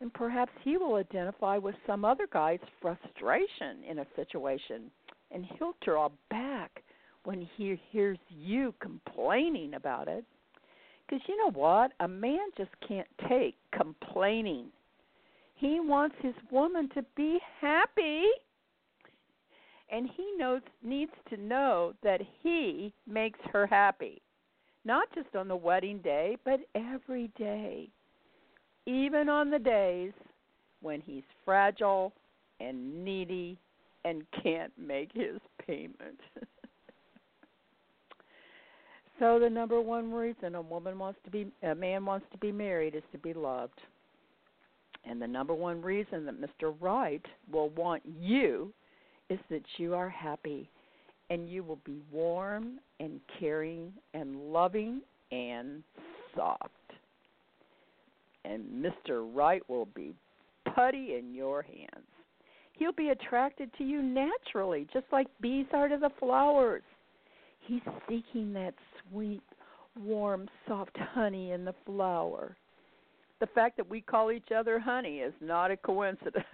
And 0.04 0.14
perhaps 0.14 0.52
he 0.64 0.78
will 0.78 0.96
identify 0.96 1.58
with 1.58 1.74
some 1.88 2.06
other 2.06 2.28
guy's 2.32 2.60
frustration 2.80 3.84
in 3.90 4.00
a 4.00 4.06
situation, 4.16 4.92
and 5.32 5.48
he'll 5.58 5.76
draw 5.82 6.10
back 6.30 6.84
when 7.24 7.48
he 7.58 7.80
hears 7.90 8.20
you 8.30 8.76
complaining 8.80 9.74
about 9.74 10.08
it. 10.08 10.24
Because 11.08 11.24
you 11.28 11.36
know 11.38 11.52
what? 11.52 11.94
A 12.00 12.08
man 12.08 12.50
just 12.56 12.70
can't 12.88 13.08
take 13.28 13.56
complaining 13.76 14.68
he 15.64 15.80
wants 15.80 16.16
his 16.22 16.34
woman 16.52 16.90
to 16.94 17.06
be 17.16 17.40
happy. 17.62 18.26
And 19.90 20.10
he 20.18 20.34
knows 20.38 20.62
needs 20.84 21.12
to 21.30 21.38
know 21.38 21.94
that 22.04 22.20
he 22.42 22.94
makes 23.08 23.40
her 23.52 23.66
happy. 23.66 24.22
Not 24.84 25.08
just 25.16 25.36
on 25.36 25.48
the 25.48 25.56
wedding 25.56 26.00
day, 26.00 26.38
but 26.44 26.60
every 26.76 27.32
day. 27.38 27.90
Even 28.86 29.30
on 29.30 29.50
the 29.50 29.60
days 29.60 30.12
when 30.82 31.02
he's 31.02 31.24
fragile 31.46 32.14
and 32.60 33.04
needy 33.06 33.58
and 34.06 34.24
can't 34.44 34.72
make 34.78 35.12
his 35.14 35.40
payment. 35.66 36.20
so 39.20 39.40
the 39.40 39.50
number 39.50 39.80
one 39.82 40.12
reason 40.12 40.56
a 40.56 40.62
woman 40.62 41.00
wants 41.00 41.20
to 41.24 41.32
be 41.32 41.48
a 41.64 41.74
man 41.76 42.06
wants 42.06 42.26
to 42.32 42.38
be 42.40 42.52
married 42.52 42.96
is 42.96 43.04
to 43.12 43.18
be 43.18 43.34
loved 43.34 43.80
And 45.06 45.22
the 45.22 45.28
number 45.28 45.54
one 45.54 45.82
reason 45.82 46.26
that 46.26 46.40
Mr. 46.40 46.74
Right 46.80 47.26
will 47.52 47.70
want 47.70 48.04
you 48.20 48.74
is 49.30 49.40
that 49.50 49.64
you 49.78 49.94
are 49.94 50.10
happy 50.10 50.70
and 51.30 51.50
you 51.50 51.64
will 51.64 51.80
be 51.86 52.00
warm 52.12 52.80
and 53.00 53.20
caring 53.40 53.94
and 54.14 54.52
loving 54.52 55.02
and 55.32 55.84
soft. 56.36 56.70
And 58.46 58.64
Mr. 58.84 59.28
Right 59.34 59.62
will 59.70 59.88
be 59.88 60.14
putty 60.76 61.16
in 61.18 61.34
your 61.34 61.62
hands. 61.62 62.08
He'll 62.74 62.92
be 62.92 63.10
attracted 63.10 63.70
to 63.78 63.84
you 63.84 64.02
naturally, 64.02 64.88
just 64.92 65.06
like 65.12 65.28
bees 65.42 65.68
are 65.74 65.88
to 65.88 65.98
the 65.98 66.10
flowers. 66.20 66.82
He's 67.62 67.82
seeking 68.10 68.52
that 68.54 68.74
sweet, 69.10 69.44
warm, 69.98 70.50
soft 70.68 70.98
honey 70.98 71.52
in 71.52 71.64
the 71.64 71.76
flower. 71.86 72.58
The 73.40 73.48
fact 73.48 73.78
that 73.78 73.90
we 73.90 74.02
call 74.02 74.32
each 74.32 74.52
other 74.56 74.80
honey 74.80 75.20
is 75.20 75.34
not 75.40 75.72
a 75.72 75.78
coincidence 75.78 76.46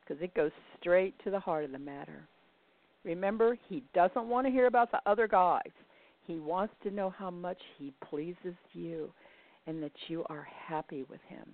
because 0.00 0.22
it 0.22 0.34
goes 0.34 0.52
straight 0.78 1.14
to 1.24 1.30
the 1.30 1.40
heart 1.40 1.64
of 1.64 1.72
the 1.72 1.78
matter. 1.78 2.26
Remember, 3.04 3.56
he 3.68 3.82
doesn't 3.94 4.28
want 4.28 4.46
to 4.46 4.52
hear 4.52 4.66
about 4.66 4.90
the 4.90 5.00
other 5.06 5.26
guys. 5.26 5.70
He 6.26 6.38
wants 6.38 6.74
to 6.82 6.90
know 6.90 7.10
how 7.10 7.30
much 7.30 7.58
he 7.78 7.92
pleases 8.08 8.54
you 8.72 9.10
and 9.68 9.82
that 9.82 9.92
you 10.08 10.24
are 10.30 10.48
happy 10.66 11.04
with 11.08 11.20
him. 11.28 11.46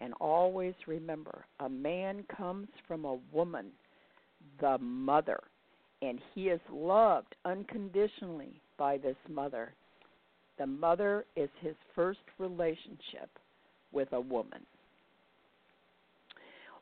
And 0.00 0.12
always 0.20 0.74
remember 0.88 1.46
a 1.60 1.68
man 1.68 2.24
comes 2.36 2.66
from 2.88 3.04
a 3.04 3.18
woman, 3.32 3.66
the 4.60 4.76
mother, 4.78 5.40
and 6.02 6.18
he 6.34 6.48
is 6.48 6.60
loved 6.70 7.36
unconditionally 7.44 8.60
by 8.76 8.98
this 8.98 9.16
mother. 9.30 9.72
The 10.58 10.66
mother 10.66 11.24
is 11.36 11.48
his 11.60 11.76
first 11.94 12.18
relationship 12.38 13.30
with 13.92 14.12
a 14.12 14.20
woman. 14.20 14.66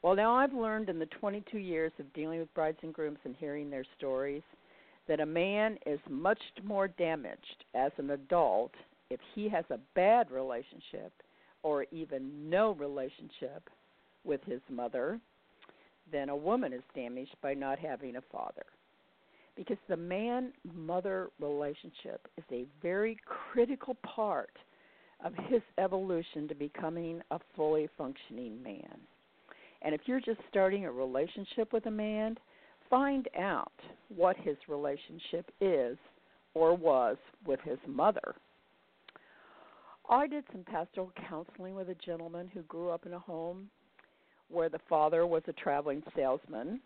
Well, 0.03 0.17
now 0.17 0.35
I've 0.35 0.55
learned 0.55 0.89
in 0.89 0.99
the 0.99 1.07
22 1.07 1.59
years 1.59 1.93
of 1.99 2.11
dealing 2.15 2.39
with 2.39 2.55
brides 2.55 2.79
and 2.83 2.95
grooms 2.95 3.19
and 3.25 3.37
hearing 3.39 3.69
their 3.69 3.85
stories 3.99 4.43
that 5.07 5.21
a 5.21 5.27
man 5.27 5.77
is 5.85 6.01
much 6.09 6.41
more 6.65 6.89
damaged 6.89 7.65
as 7.75 7.93
an 7.99 8.11
adult 8.11 8.73
if 9.11 9.21
he 9.35 9.49
has 9.49 9.65
a 9.71 9.79
bad 9.95 10.31
relationship 10.31 11.13
or 11.63 11.85
even 11.91 12.49
no 12.49 12.73
relationship 12.73 13.69
with 14.25 14.41
his 14.45 14.61
mother 14.71 15.21
then 16.13 16.29
a 16.29 16.37
woman 16.37 16.73
is 16.73 16.83
damaged 16.95 17.35
by 17.43 17.55
not 17.55 17.79
having 17.79 18.17
a 18.17 18.23
father. 18.33 18.65
Because 19.57 19.79
the 19.89 19.97
man 19.97 20.53
mother 20.75 21.29
relationship 21.41 22.29
is 22.37 22.45
a 22.51 22.67
very 22.83 23.17
critical 23.53 23.97
part 24.03 24.57
of 25.25 25.33
his 25.49 25.61
evolution 25.79 26.49
to 26.49 26.55
becoming 26.55 27.21
a 27.31 27.39
fully 27.55 27.89
functioning 27.99 28.63
man. 28.63 28.99
And 29.83 29.95
if 29.95 30.03
you're 30.07 30.21
just 30.21 30.41
starting 30.49 30.87
a 30.87 30.93
relationship 30.93 31.73
with 31.73 31.87
a 31.87 31.91
man, 31.91 32.37
find 32.89 33.29
out 33.39 33.73
what 34.15 34.37
his 34.37 34.57
relationship 34.69 35.51
is 35.61 35.99
or 36.55 36.75
was 36.75 37.17
with 37.47 37.61
his 37.61 37.79
mother. 37.87 38.35
I 40.11 40.27
did 40.27 40.43
some 40.51 40.65
pastoral 40.65 41.13
counseling 41.29 41.77
with 41.77 41.89
a 41.89 41.95
gentleman 41.95 42.51
who 42.53 42.63
grew 42.63 42.91
up 42.91 43.07
in 43.07 43.13
a 43.13 43.19
home 43.19 43.71
where 44.49 44.69
the 44.69 44.81
father 44.89 45.25
was 45.25 45.43
a 45.47 45.53
traveling 45.53 46.03
salesman 46.17 46.81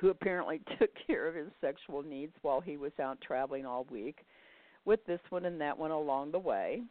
who 0.00 0.08
apparently 0.08 0.62
took 0.78 0.90
care 1.06 1.28
of 1.28 1.34
his 1.34 1.48
sexual 1.60 2.02
needs 2.02 2.32
while 2.40 2.62
he 2.62 2.78
was 2.78 2.92
out 3.00 3.20
traveling 3.20 3.66
all 3.66 3.86
week 3.90 4.24
with 4.86 5.04
this 5.06 5.20
one 5.28 5.44
and 5.44 5.60
that 5.60 5.78
one 5.78 5.90
along 5.90 6.32
the 6.32 6.38
way 6.38 6.82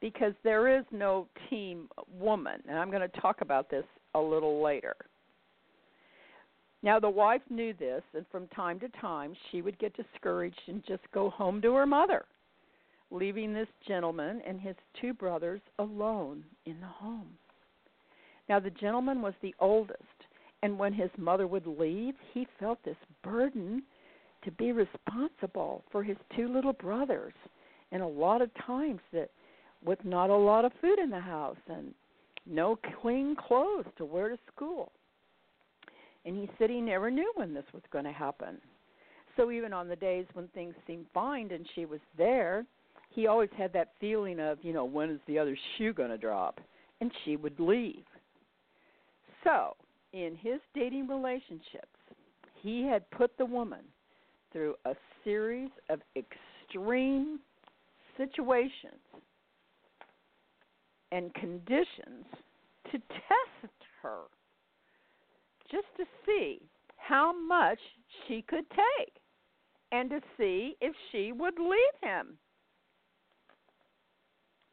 because 0.00 0.32
there 0.44 0.78
is 0.78 0.84
no 0.92 1.26
team 1.50 1.86
woman 2.18 2.62
and 2.66 2.78
I'm 2.78 2.90
going 2.90 3.08
to 3.08 3.20
talk 3.20 3.42
about 3.42 3.68
this 3.68 3.84
a 4.14 4.20
little 4.20 4.62
later. 4.62 4.96
Now, 6.82 7.00
the 7.00 7.10
wife 7.10 7.42
knew 7.50 7.74
this, 7.74 8.02
and 8.14 8.24
from 8.30 8.46
time 8.48 8.78
to 8.80 8.88
time 9.00 9.34
she 9.50 9.62
would 9.62 9.76
get 9.80 9.96
discouraged 9.96 10.60
and 10.68 10.80
just 10.86 11.02
go 11.12 11.28
home 11.28 11.60
to 11.62 11.74
her 11.74 11.86
mother, 11.86 12.24
leaving 13.10 13.52
this 13.52 13.68
gentleman 13.86 14.42
and 14.46 14.60
his 14.60 14.76
two 15.00 15.14
brothers 15.14 15.60
alone 15.78 16.44
in 16.66 16.80
the 16.80 16.86
home. 16.86 17.28
Now, 18.48 18.60
the 18.60 18.70
gentleman 18.70 19.22
was 19.22 19.34
the 19.42 19.54
oldest, 19.60 20.02
and 20.62 20.78
when 20.78 20.92
his 20.92 21.10
mother 21.16 21.46
would 21.46 21.66
leave, 21.66 22.14
he 22.32 22.46
felt 22.58 22.78
this 22.84 22.96
burden 23.22 23.82
to 24.44 24.50
be 24.52 24.72
responsible 24.72 25.82
for 25.90 26.02
his 26.02 26.16
two 26.36 26.48
little 26.48 26.72
brothers, 26.72 27.34
and 27.92 28.02
a 28.02 28.06
lot 28.06 28.42
of 28.42 28.50
times 28.66 29.00
that 29.12 29.30
with 29.84 30.02
not 30.04 30.30
a 30.30 30.36
lot 30.36 30.64
of 30.64 30.72
food 30.80 30.98
in 30.98 31.10
the 31.10 31.20
house 31.20 31.56
and 31.68 31.94
no 32.46 32.78
clean 33.00 33.36
clothes 33.36 33.86
to 33.96 34.04
wear 34.04 34.30
to 34.30 34.38
school. 34.54 34.90
And 36.24 36.36
he 36.36 36.50
said 36.58 36.70
he 36.70 36.80
never 36.80 37.10
knew 37.10 37.30
when 37.36 37.54
this 37.54 37.64
was 37.72 37.82
going 37.92 38.04
to 38.04 38.12
happen. 38.12 38.58
So 39.36 39.50
even 39.50 39.72
on 39.72 39.88
the 39.88 39.96
days 39.96 40.26
when 40.32 40.48
things 40.48 40.74
seemed 40.86 41.06
fine 41.14 41.50
and 41.52 41.66
she 41.74 41.86
was 41.86 42.00
there, 42.16 42.64
he 43.18 43.26
always 43.26 43.50
had 43.58 43.72
that 43.72 43.94
feeling 43.98 44.38
of, 44.38 44.58
you 44.62 44.72
know, 44.72 44.84
when 44.84 45.10
is 45.10 45.18
the 45.26 45.40
other 45.40 45.58
shoe 45.76 45.92
going 45.92 46.10
to 46.10 46.16
drop? 46.16 46.60
And 47.00 47.10
she 47.24 47.34
would 47.34 47.58
leave. 47.58 48.04
So, 49.42 49.74
in 50.12 50.38
his 50.40 50.60
dating 50.72 51.08
relationships, 51.08 51.98
he 52.62 52.84
had 52.84 53.10
put 53.10 53.36
the 53.36 53.44
woman 53.44 53.80
through 54.52 54.76
a 54.84 54.94
series 55.24 55.70
of 55.90 55.98
extreme 56.14 57.40
situations 58.16 59.02
and 61.10 61.34
conditions 61.34 62.24
to 62.92 62.98
test 62.98 63.74
her 64.00 64.20
just 65.72 65.88
to 65.96 66.04
see 66.24 66.60
how 66.98 67.32
much 67.32 67.80
she 68.28 68.42
could 68.42 68.64
take 68.70 69.14
and 69.90 70.08
to 70.08 70.20
see 70.36 70.76
if 70.80 70.94
she 71.10 71.32
would 71.32 71.58
leave 71.58 71.98
him. 72.00 72.38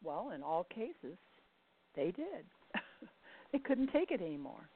Well, 0.03 0.31
in 0.36 0.43
all 0.43 0.65
cases, 0.65 1.17
they 1.95 2.12
did. 2.12 2.45
they 3.51 3.60
couldn't 3.60 3.91
take 3.91 4.12
it 4.12 4.21
anymore. 4.21 4.69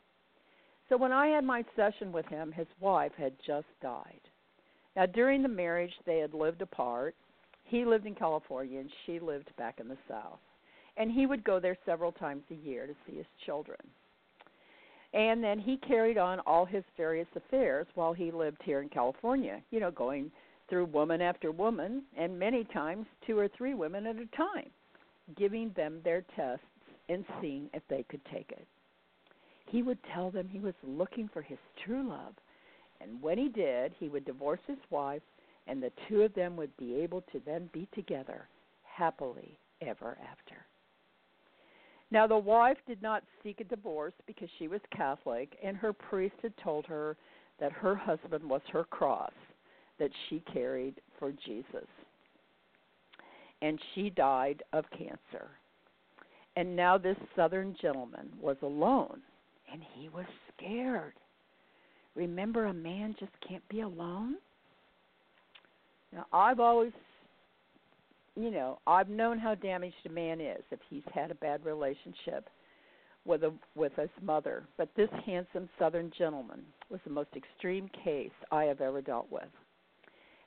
So 0.88 0.97
when 0.97 1.12
I 1.12 1.27
had 1.27 1.43
my 1.43 1.63
session 1.75 2.12
with 2.12 2.25
him, 2.27 2.51
his 2.51 2.67
wife 2.79 3.12
had 3.17 3.34
just 3.45 3.67
died. 3.82 4.21
Now, 4.95 5.05
during 5.05 5.43
the 5.43 5.47
marriage, 5.47 5.93
they 6.05 6.17
had 6.17 6.34
lived 6.34 6.62
apart. 6.62 7.15
He 7.63 7.86
lived 7.86 8.08
in 8.08 8.15
California, 8.15 8.79
and 8.79 8.89
she 9.05 9.19
lived 9.19 9.51
back 9.58 9.79
in 9.79 9.88
the 9.88 9.97
South 10.08 10.39
and 10.99 11.12
he 11.12 11.25
would 11.25 11.43
go 11.43 11.60
there 11.60 11.77
several 11.86 12.12
times 12.12 12.43
a 12.51 12.67
year 12.67 12.86
to 12.86 12.93
see 13.08 13.15
his 13.15 13.25
children. 13.45 13.79
And 15.13 15.43
then 15.43 15.58
he 15.58 15.77
carried 15.77 16.17
on 16.19 16.39
all 16.41 16.65
his 16.65 16.84
various 16.95 17.27
affairs 17.36 17.88
while 17.95 18.13
he 18.13 18.32
lived 18.32 18.62
here 18.63 18.82
in 18.82 18.89
California, 18.89 19.62
you 19.71 19.79
know, 19.79 19.89
going 19.89 20.29
through 20.69 20.86
woman 20.86 21.19
after 21.19 21.51
woman, 21.51 22.03
and 22.15 22.38
many 22.38 22.63
times 22.65 23.08
two 23.25 23.39
or 23.39 23.47
three 23.47 23.73
women 23.73 24.05
at 24.05 24.17
a 24.17 24.25
time, 24.38 24.69
giving 25.35 25.71
them 25.75 25.99
their 26.03 26.23
tests 26.35 26.65
and 27.07 27.25
seeing 27.41 27.69
if 27.73 27.83
they 27.89 28.03
could 28.09 28.21
take 28.31 28.51
it. 28.51 28.67
He 29.67 29.83
would 29.83 29.99
tell 30.13 30.31
them 30.31 30.47
he 30.47 30.59
was 30.59 30.73
looking 30.83 31.29
for 31.31 31.41
his 31.41 31.57
true 31.85 32.07
love, 32.07 32.33
and 33.01 33.21
when 33.21 33.37
he 33.37 33.49
did, 33.49 33.93
he 33.99 34.09
would 34.09 34.25
divorce 34.25 34.59
his 34.67 34.77
wife, 34.89 35.21
and 35.67 35.81
the 35.81 35.91
two 36.07 36.21
of 36.21 36.33
them 36.33 36.55
would 36.55 36.75
be 36.77 36.95
able 36.95 37.21
to 37.31 37.41
then 37.45 37.69
be 37.71 37.87
together 37.93 38.47
happily 38.83 39.57
ever 39.81 40.17
after. 40.31 40.65
Now, 42.11 42.25
the 42.25 42.37
wife 42.37 42.77
did 42.87 43.01
not 43.01 43.23
seek 43.43 43.61
a 43.61 43.63
divorce 43.63 44.13
because 44.25 44.49
she 44.57 44.67
was 44.67 44.81
Catholic, 44.95 45.55
and 45.63 45.77
her 45.77 45.93
priest 45.93 46.35
had 46.41 46.57
told 46.57 46.85
her 46.87 47.15
that 47.59 47.71
her 47.71 47.95
husband 47.95 48.43
was 48.43 48.61
her 48.71 48.85
cross 48.85 49.31
that 49.99 50.11
she 50.27 50.41
carried 50.51 50.95
for 51.19 51.31
Jesus. 51.45 51.87
And 53.61 53.79
she 53.93 54.09
died 54.09 54.63
of 54.73 54.85
cancer. 54.91 55.49
And 56.55 56.75
now 56.75 56.97
this 56.97 57.17
southern 57.35 57.75
gentleman 57.81 58.29
was 58.41 58.57
alone, 58.61 59.21
and 59.71 59.81
he 59.95 60.09
was 60.09 60.25
scared. 60.55 61.13
Remember, 62.15 62.65
a 62.65 62.73
man 62.73 63.15
just 63.19 63.31
can't 63.47 63.67
be 63.69 63.81
alone? 63.81 64.35
Now, 66.11 66.25
I've 66.33 66.59
always 66.59 66.91
you 68.39 68.51
know, 68.51 68.79
I've 68.87 69.09
known 69.09 69.37
how 69.37 69.55
damaged 69.55 69.95
a 70.05 70.09
man 70.09 70.39
is 70.39 70.63
if 70.71 70.79
he's 70.89 71.03
had 71.13 71.29
a 71.29 71.35
bad 71.35 71.65
relationship 71.65 72.49
with 73.25 73.43
a 73.43 73.51
with 73.75 73.91
his 73.95 74.09
mother. 74.21 74.63
But 74.77 74.89
this 74.95 75.09
handsome 75.25 75.67
Southern 75.77 76.11
gentleman 76.17 76.61
was 76.89 77.01
the 77.03 77.11
most 77.11 77.29
extreme 77.35 77.89
case 78.03 78.31
I 78.51 78.63
have 78.63 78.79
ever 78.79 79.01
dealt 79.01 79.29
with. 79.29 79.49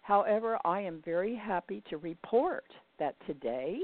However, 0.03 0.59
I 0.65 0.81
am 0.81 1.01
very 1.05 1.35
happy 1.35 1.83
to 1.89 1.97
report 1.97 2.67
that 2.99 3.15
today 3.27 3.81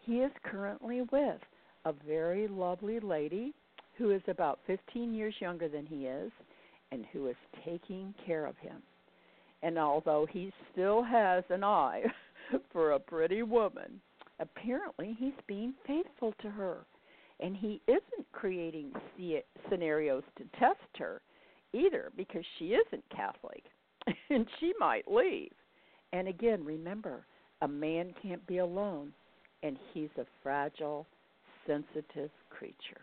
he 0.00 0.20
is 0.20 0.32
currently 0.42 1.02
with 1.12 1.40
a 1.84 1.92
very 2.06 2.48
lovely 2.48 3.00
lady 3.00 3.54
who 3.96 4.10
is 4.10 4.22
about 4.28 4.60
15 4.66 5.14
years 5.14 5.34
younger 5.40 5.68
than 5.68 5.86
he 5.86 6.06
is 6.06 6.32
and 6.90 7.04
who 7.12 7.28
is 7.28 7.36
taking 7.64 8.14
care 8.24 8.46
of 8.46 8.56
him. 8.58 8.82
And 9.62 9.78
although 9.78 10.26
he 10.30 10.52
still 10.72 11.02
has 11.02 11.44
an 11.50 11.64
eye 11.64 12.04
for 12.72 12.92
a 12.92 13.00
pretty 13.00 13.42
woman. 13.42 14.00
Apparently, 14.40 15.16
he's 15.18 15.32
being 15.46 15.74
faithful 15.86 16.32
to 16.40 16.48
her. 16.48 16.78
And 17.40 17.56
he 17.56 17.82
isn't 17.86 18.32
creating 18.32 18.92
scenarios 19.68 20.22
to 20.38 20.44
test 20.58 20.78
her 20.98 21.20
either 21.72 22.10
because 22.16 22.44
she 22.58 22.74
isn't 22.74 23.04
Catholic 23.14 23.62
and 24.30 24.46
she 24.58 24.72
might 24.78 25.06
leave. 25.10 25.52
And 26.12 26.28
again, 26.28 26.64
remember, 26.64 27.24
a 27.62 27.68
man 27.68 28.14
can't 28.22 28.44
be 28.46 28.58
alone, 28.58 29.12
and 29.62 29.76
he's 29.92 30.10
a 30.18 30.24
fragile, 30.42 31.06
sensitive 31.66 32.30
creature. 32.50 33.02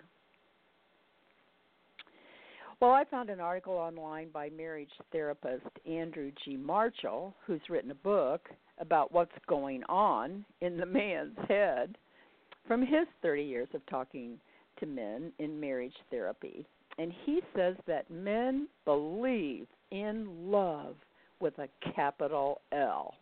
Well, 2.82 2.91
I 2.91 3.06
found 3.06 3.30
an 3.30 3.39
article 3.39 3.74
online 3.74 4.30
by 4.34 4.50
marriage 4.50 4.89
therapist 5.12 5.65
Andrew 5.89 6.32
G. 6.44 6.58
Marshall, 6.58 7.34
who's 7.46 7.62
written 7.70 7.91
a 7.91 7.96
book 7.96 8.50
about 8.80 9.13
what's 9.13 9.32
going 9.48 9.84
on 9.86 10.44
in 10.62 10.78
the 10.78 10.86
man's 10.86 11.38
head 11.48 11.98
from 12.68 12.82
his 12.82 13.08
30 13.22 13.44
years 13.44 13.68
of 13.74 13.86
talking 13.86 14.38
to 14.80 14.86
men 14.86 15.32
in 15.39 15.60
marriage 15.60 15.96
therapy. 16.10 16.65
And 16.98 17.13
he 17.26 17.41
says 17.56 17.76
that 17.88 18.10
men 18.10 18.68
believe 18.84 19.68
in 19.91 20.28
love 20.52 20.96
with 21.39 21.58
a 21.60 21.69
capital 21.93 22.62
L. 22.71 23.13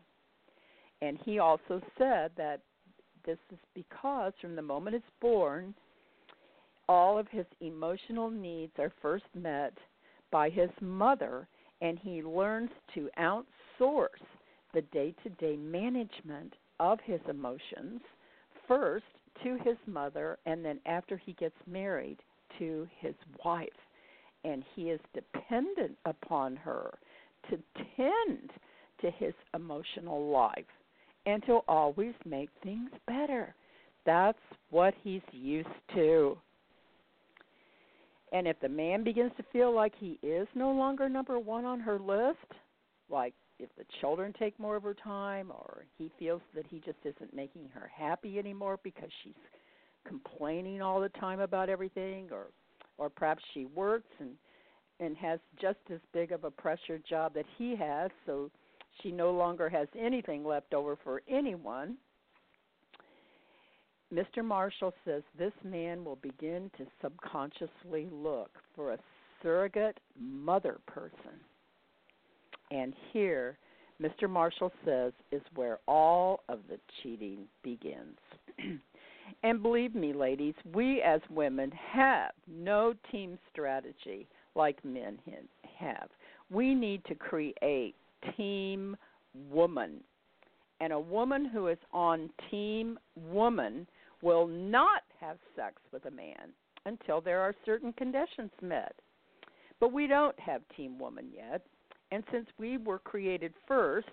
And 1.01 1.17
he 1.23 1.39
also 1.39 1.81
said 1.97 2.31
that 2.37 2.61
this 3.25 3.37
is 3.51 3.59
because 3.73 4.33
from 4.39 4.55
the 4.55 4.61
moment 4.61 4.95
it's 4.95 5.05
born, 5.21 5.73
all 6.87 7.17
of 7.17 7.27
his 7.29 7.45
emotional 7.61 8.29
needs 8.29 8.73
are 8.77 8.91
first 9.01 9.25
met 9.33 9.73
by 10.31 10.49
his 10.49 10.69
mother, 10.81 11.47
and 11.81 11.97
he 11.99 12.21
learns 12.21 12.69
to 12.93 13.09
outsource 13.19 14.07
the 14.73 14.81
day 14.91 15.13
to 15.23 15.29
day 15.29 15.55
management 15.55 16.53
of 16.79 16.99
his 17.03 17.21
emotions 17.29 18.01
first 18.67 19.05
to 19.43 19.57
his 19.63 19.77
mother, 19.87 20.37
and 20.45 20.63
then 20.63 20.79
after 20.85 21.17
he 21.17 21.33
gets 21.33 21.55
married, 21.67 22.17
to 22.59 22.87
his 22.99 23.15
wife. 23.43 23.69
And 24.45 24.63
he 24.75 24.89
is 24.89 24.99
dependent 25.13 25.97
upon 26.05 26.55
her 26.57 26.93
to 27.49 27.57
tend 27.95 28.49
to 29.01 29.11
his 29.11 29.33
emotional 29.53 30.29
life 30.29 30.65
and 31.25 31.43
to 31.45 31.59
always 31.67 32.13
make 32.25 32.49
things 32.63 32.89
better. 33.07 33.53
That's 34.05 34.37
what 34.69 34.93
he's 35.03 35.21
used 35.31 35.67
to. 35.95 36.37
And 38.31 38.47
if 38.47 38.59
the 38.59 38.69
man 38.69 39.03
begins 39.03 39.31
to 39.37 39.43
feel 39.53 39.73
like 39.73 39.93
he 39.97 40.19
is 40.23 40.47
no 40.55 40.71
longer 40.71 41.07
number 41.07 41.39
one 41.39 41.65
on 41.65 41.79
her 41.79 41.99
list, 41.99 42.39
like 43.09 43.33
if 43.59 43.69
the 43.77 43.85
children 44.01 44.33
take 44.37 44.59
more 44.59 44.75
of 44.75 44.83
her 44.83 44.95
time 44.95 45.51
or 45.51 45.85
he 45.97 46.11
feels 46.17 46.41
that 46.55 46.65
he 46.67 46.79
just 46.79 46.97
isn't 47.03 47.33
making 47.33 47.69
her 47.73 47.89
happy 47.95 48.39
anymore 48.39 48.79
because 48.83 49.09
she's 49.23 49.33
complaining 50.05 50.81
all 50.81 50.99
the 50.99 51.09
time 51.09 51.39
about 51.39 51.69
everything 51.69 52.27
or 52.31 52.47
or 52.97 53.09
perhaps 53.09 53.43
she 53.53 53.65
works 53.65 54.09
and 54.19 54.31
and 54.99 55.17
has 55.17 55.39
just 55.59 55.79
as 55.91 55.99
big 56.13 56.31
of 56.31 56.43
a 56.43 56.51
pressure 56.51 56.99
job 57.07 57.33
that 57.33 57.45
he 57.57 57.75
has 57.75 58.11
so 58.25 58.49
she 59.01 59.11
no 59.11 59.31
longer 59.31 59.69
has 59.69 59.87
anything 59.99 60.43
left 60.45 60.73
over 60.73 60.97
for 61.03 61.21
anyone 61.29 61.97
Mr. 64.13 64.45
Marshall 64.45 64.93
says 65.05 65.23
this 65.39 65.53
man 65.63 66.05
will 66.05 66.17
begin 66.17 66.69
to 66.77 66.85
subconsciously 67.01 68.07
look 68.11 68.51
for 68.75 68.93
a 68.93 68.99
surrogate 69.41 69.99
mother 70.19 70.77
person 70.85 71.39
and 72.73 72.93
here, 73.11 73.57
Mr. 74.01 74.29
Marshall 74.29 74.71
says, 74.83 75.13
is 75.31 75.41
where 75.55 75.79
all 75.87 76.41
of 76.49 76.59
the 76.67 76.79
cheating 77.01 77.45
begins. 77.63 78.17
and 79.43 79.61
believe 79.61 79.93
me, 79.93 80.11
ladies, 80.11 80.55
we 80.73 81.01
as 81.01 81.21
women 81.29 81.71
have 81.71 82.31
no 82.47 82.95
team 83.11 83.37
strategy 83.51 84.27
like 84.55 84.83
men 84.83 85.17
have. 85.77 86.09
We 86.49 86.73
need 86.73 87.03
to 87.05 87.15
create 87.15 87.95
team 88.37 88.95
woman. 89.49 90.01
And 90.79 90.93
a 90.93 90.99
woman 90.99 91.45
who 91.45 91.67
is 91.67 91.77
on 91.93 92.29
team 92.51 92.99
woman 93.15 93.87
will 94.21 94.47
not 94.47 95.03
have 95.19 95.37
sex 95.55 95.75
with 95.91 96.05
a 96.05 96.11
man 96.11 96.51
until 96.85 97.21
there 97.21 97.41
are 97.41 97.55
certain 97.65 97.93
conditions 97.93 98.51
met. 98.61 98.95
But 99.79 99.93
we 99.93 100.07
don't 100.07 100.37
have 100.39 100.61
team 100.75 100.99
woman 100.99 101.27
yet. 101.33 101.61
And 102.11 102.23
since 102.31 102.47
we 102.57 102.77
were 102.77 102.99
created 102.99 103.53
first, 103.67 104.07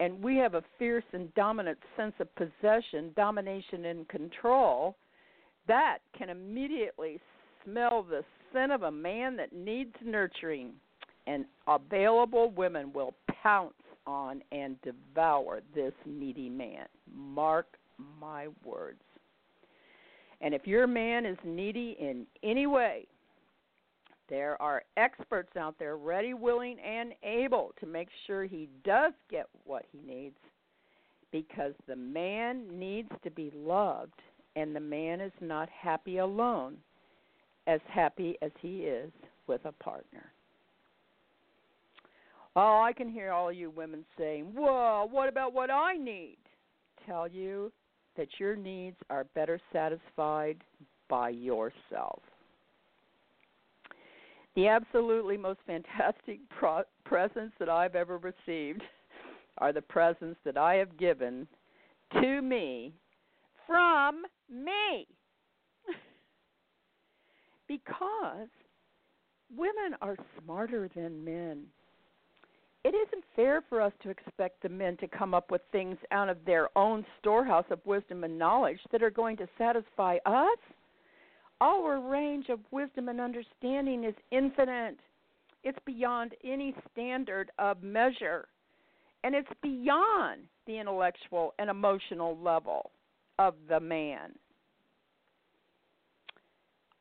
and 0.00 0.22
we 0.22 0.36
have 0.36 0.54
a 0.54 0.64
fierce 0.78 1.04
and 1.12 1.32
dominant 1.34 1.78
sense 1.96 2.14
of 2.18 2.28
possession, 2.34 3.12
domination, 3.16 3.84
and 3.86 4.08
control, 4.08 4.96
that 5.68 5.98
can 6.16 6.28
immediately 6.28 7.20
smell 7.64 8.02
the 8.02 8.24
scent 8.52 8.72
of 8.72 8.82
a 8.82 8.90
man 8.90 9.36
that 9.36 9.52
needs 9.52 9.94
nurturing. 10.04 10.72
And 11.26 11.44
available 11.68 12.50
women 12.50 12.92
will 12.92 13.14
pounce 13.42 13.74
on 14.06 14.42
and 14.50 14.76
devour 14.82 15.60
this 15.74 15.92
needy 16.04 16.48
man. 16.48 16.86
Mark 17.14 17.66
my 18.20 18.48
words. 18.64 19.00
And 20.40 20.54
if 20.54 20.66
your 20.66 20.88
man 20.88 21.24
is 21.24 21.38
needy 21.44 21.96
in 22.00 22.26
any 22.42 22.66
way, 22.66 23.06
there 24.28 24.60
are 24.60 24.82
experts 24.96 25.56
out 25.56 25.78
there 25.78 25.96
ready, 25.96 26.34
willing, 26.34 26.78
and 26.80 27.12
able 27.22 27.72
to 27.78 27.86
make 27.86 28.08
sure 28.26 28.44
he 28.44 28.68
does 28.84 29.12
get 29.30 29.46
what 29.64 29.84
he 29.92 30.00
needs 30.00 30.36
because 31.30 31.74
the 31.86 31.96
man 31.96 32.66
needs 32.78 33.10
to 33.24 33.30
be 33.30 33.52
loved, 33.54 34.20
and 34.56 34.74
the 34.74 34.80
man 34.80 35.20
is 35.20 35.32
not 35.40 35.68
happy 35.68 36.18
alone, 36.18 36.76
as 37.66 37.80
happy 37.88 38.36
as 38.42 38.50
he 38.60 38.80
is 38.80 39.10
with 39.46 39.64
a 39.64 39.72
partner. 39.72 40.32
Oh, 42.54 42.82
I 42.82 42.92
can 42.92 43.08
hear 43.08 43.32
all 43.32 43.50
you 43.50 43.70
women 43.70 44.04
saying, 44.18 44.52
Well, 44.54 45.08
what 45.08 45.28
about 45.28 45.54
what 45.54 45.70
I 45.70 45.94
need? 45.94 46.36
Tell 47.06 47.26
you 47.26 47.72
that 48.16 48.28
your 48.38 48.56
needs 48.56 48.96
are 49.08 49.24
better 49.34 49.58
satisfied 49.72 50.58
by 51.08 51.30
yourself. 51.30 52.22
The 54.54 54.68
absolutely 54.68 55.38
most 55.38 55.60
fantastic 55.66 56.40
pro- 56.58 56.84
presents 57.04 57.54
that 57.58 57.68
I've 57.68 57.94
ever 57.94 58.18
received 58.18 58.82
are 59.58 59.72
the 59.72 59.82
presents 59.82 60.38
that 60.44 60.56
I 60.56 60.74
have 60.74 60.98
given 60.98 61.46
to 62.20 62.42
me 62.42 62.92
from 63.66 64.22
me. 64.50 65.06
Because 67.72 68.48
women 69.56 69.96
are 70.00 70.16
smarter 70.42 70.88
than 70.94 71.24
men. 71.24 71.64
It 72.84 72.94
isn't 72.94 73.24
fair 73.36 73.62
for 73.68 73.80
us 73.80 73.92
to 74.02 74.10
expect 74.10 74.62
the 74.62 74.68
men 74.68 74.96
to 74.98 75.06
come 75.06 75.34
up 75.34 75.50
with 75.50 75.62
things 75.70 75.96
out 76.10 76.28
of 76.28 76.38
their 76.44 76.68
own 76.76 77.04
storehouse 77.20 77.64
of 77.70 77.78
wisdom 77.84 78.24
and 78.24 78.38
knowledge 78.38 78.80
that 78.90 79.02
are 79.02 79.10
going 79.10 79.36
to 79.36 79.48
satisfy 79.56 80.16
us 80.26 80.58
our 81.62 82.00
range 82.00 82.48
of 82.48 82.58
wisdom 82.72 83.08
and 83.08 83.20
understanding 83.20 84.02
is 84.02 84.14
infinite. 84.32 84.98
It's 85.62 85.78
beyond 85.86 86.32
any 86.42 86.74
standard 86.90 87.52
of 87.60 87.84
measure. 87.84 88.48
And 89.22 89.36
it's 89.36 89.48
beyond 89.62 90.42
the 90.66 90.80
intellectual 90.80 91.54
and 91.60 91.70
emotional 91.70 92.36
level 92.36 92.90
of 93.38 93.54
the 93.68 93.78
man. 93.78 94.32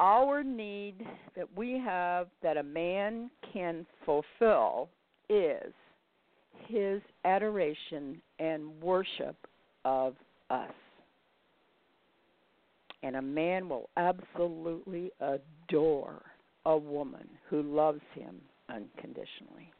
Our 0.01 0.43
need 0.43 1.05
that 1.37 1.47
we 1.55 1.79
have 1.79 2.27
that 2.43 2.57
a 2.57 2.63
man 2.63 3.29
can 3.53 3.85
fulfill 4.03 4.89
is 5.29 5.71
his 6.67 7.01
adoration 7.23 8.21
and 8.39 8.81
worship 8.81 9.35
of 9.85 10.15
us 10.49 10.71
and 13.03 13.15
a 13.15 13.21
man 13.21 13.67
will 13.67 13.89
absolutely 13.97 15.11
adore 15.19 16.21
a 16.65 16.77
woman 16.77 17.27
who 17.49 17.63
loves 17.63 18.01
him 18.13 18.39
unconditionally. 18.69 19.71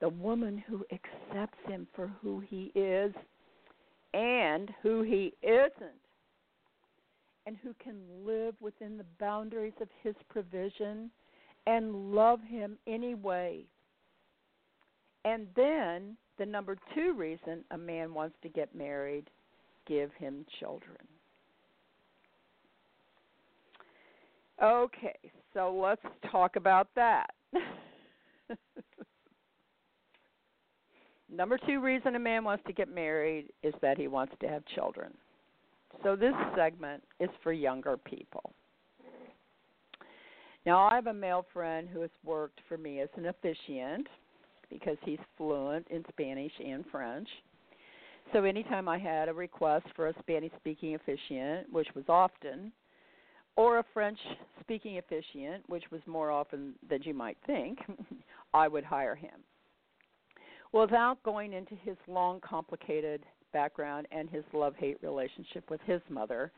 The 0.00 0.08
woman 0.08 0.62
who 0.66 0.84
accepts 0.92 1.58
him 1.68 1.86
for 1.94 2.10
who 2.20 2.40
he 2.40 2.72
is 2.74 3.12
and 4.14 4.70
who 4.82 5.02
he 5.02 5.34
isn't, 5.42 6.01
and 7.46 7.56
who 7.62 7.74
can 7.82 7.96
live 8.24 8.54
within 8.60 8.96
the 8.96 9.04
boundaries 9.18 9.72
of 9.80 9.88
his 10.02 10.14
provision 10.28 11.10
and 11.66 12.12
love 12.12 12.40
him 12.42 12.76
anyway. 12.86 13.64
And 15.24 15.46
then, 15.54 16.16
the 16.38 16.46
number 16.46 16.76
two 16.94 17.14
reason 17.14 17.64
a 17.70 17.78
man 17.78 18.12
wants 18.14 18.36
to 18.42 18.48
get 18.48 18.74
married 18.74 19.30
give 19.86 20.10
him 20.14 20.44
children. 20.60 20.96
Okay, 24.62 25.18
so 25.54 25.74
let's 25.74 26.02
talk 26.30 26.56
about 26.56 26.88
that. 26.94 27.30
Number 31.34 31.58
two 31.66 31.80
reason 31.80 32.14
a 32.14 32.18
man 32.18 32.44
wants 32.44 32.62
to 32.66 32.72
get 32.72 32.94
married 32.94 33.46
is 33.62 33.74
that 33.80 33.96
he 33.98 34.06
wants 34.06 34.34
to 34.40 34.48
have 34.48 34.62
children. 34.74 35.12
So 36.02 36.16
this 36.16 36.34
segment 36.56 37.02
is 37.20 37.30
for 37.42 37.52
younger 37.52 37.96
people. 37.96 38.52
Now, 40.64 40.88
I 40.88 40.94
have 40.94 41.08
a 41.08 41.14
male 41.14 41.44
friend 41.52 41.88
who 41.92 42.00
has 42.00 42.10
worked 42.24 42.60
for 42.68 42.78
me 42.78 43.00
as 43.00 43.08
an 43.16 43.26
officiant 43.26 44.06
because 44.70 44.96
he's 45.04 45.18
fluent 45.36 45.86
in 45.88 46.04
Spanish 46.08 46.52
and 46.64 46.84
French. 46.90 47.28
So 48.32 48.44
anytime 48.44 48.88
I 48.88 48.98
had 48.98 49.28
a 49.28 49.34
request 49.34 49.86
for 49.94 50.08
a 50.08 50.14
Spanish 50.20 50.52
speaking 50.58 50.94
officiant, 50.94 51.72
which 51.72 51.88
was 51.94 52.04
often, 52.08 52.72
or 53.56 53.78
a 53.78 53.84
French 53.92 54.18
speaking 54.60 54.98
officiant, 54.98 55.68
which 55.68 55.84
was 55.90 56.00
more 56.06 56.30
often 56.30 56.74
than 56.88 57.02
you 57.02 57.12
might 57.12 57.36
think, 57.46 57.78
I 58.54 58.68
would 58.68 58.84
hire 58.84 59.14
him. 59.14 59.42
Without 60.72 61.22
going 61.22 61.52
into 61.52 61.74
his 61.74 61.96
long, 62.08 62.40
complicated 62.40 63.22
background 63.52 64.06
and 64.10 64.28
his 64.28 64.44
love 64.52 64.74
hate 64.76 64.98
relationship 65.02 65.68
with 65.70 65.80
his 65.82 66.00
mother, 66.08 66.50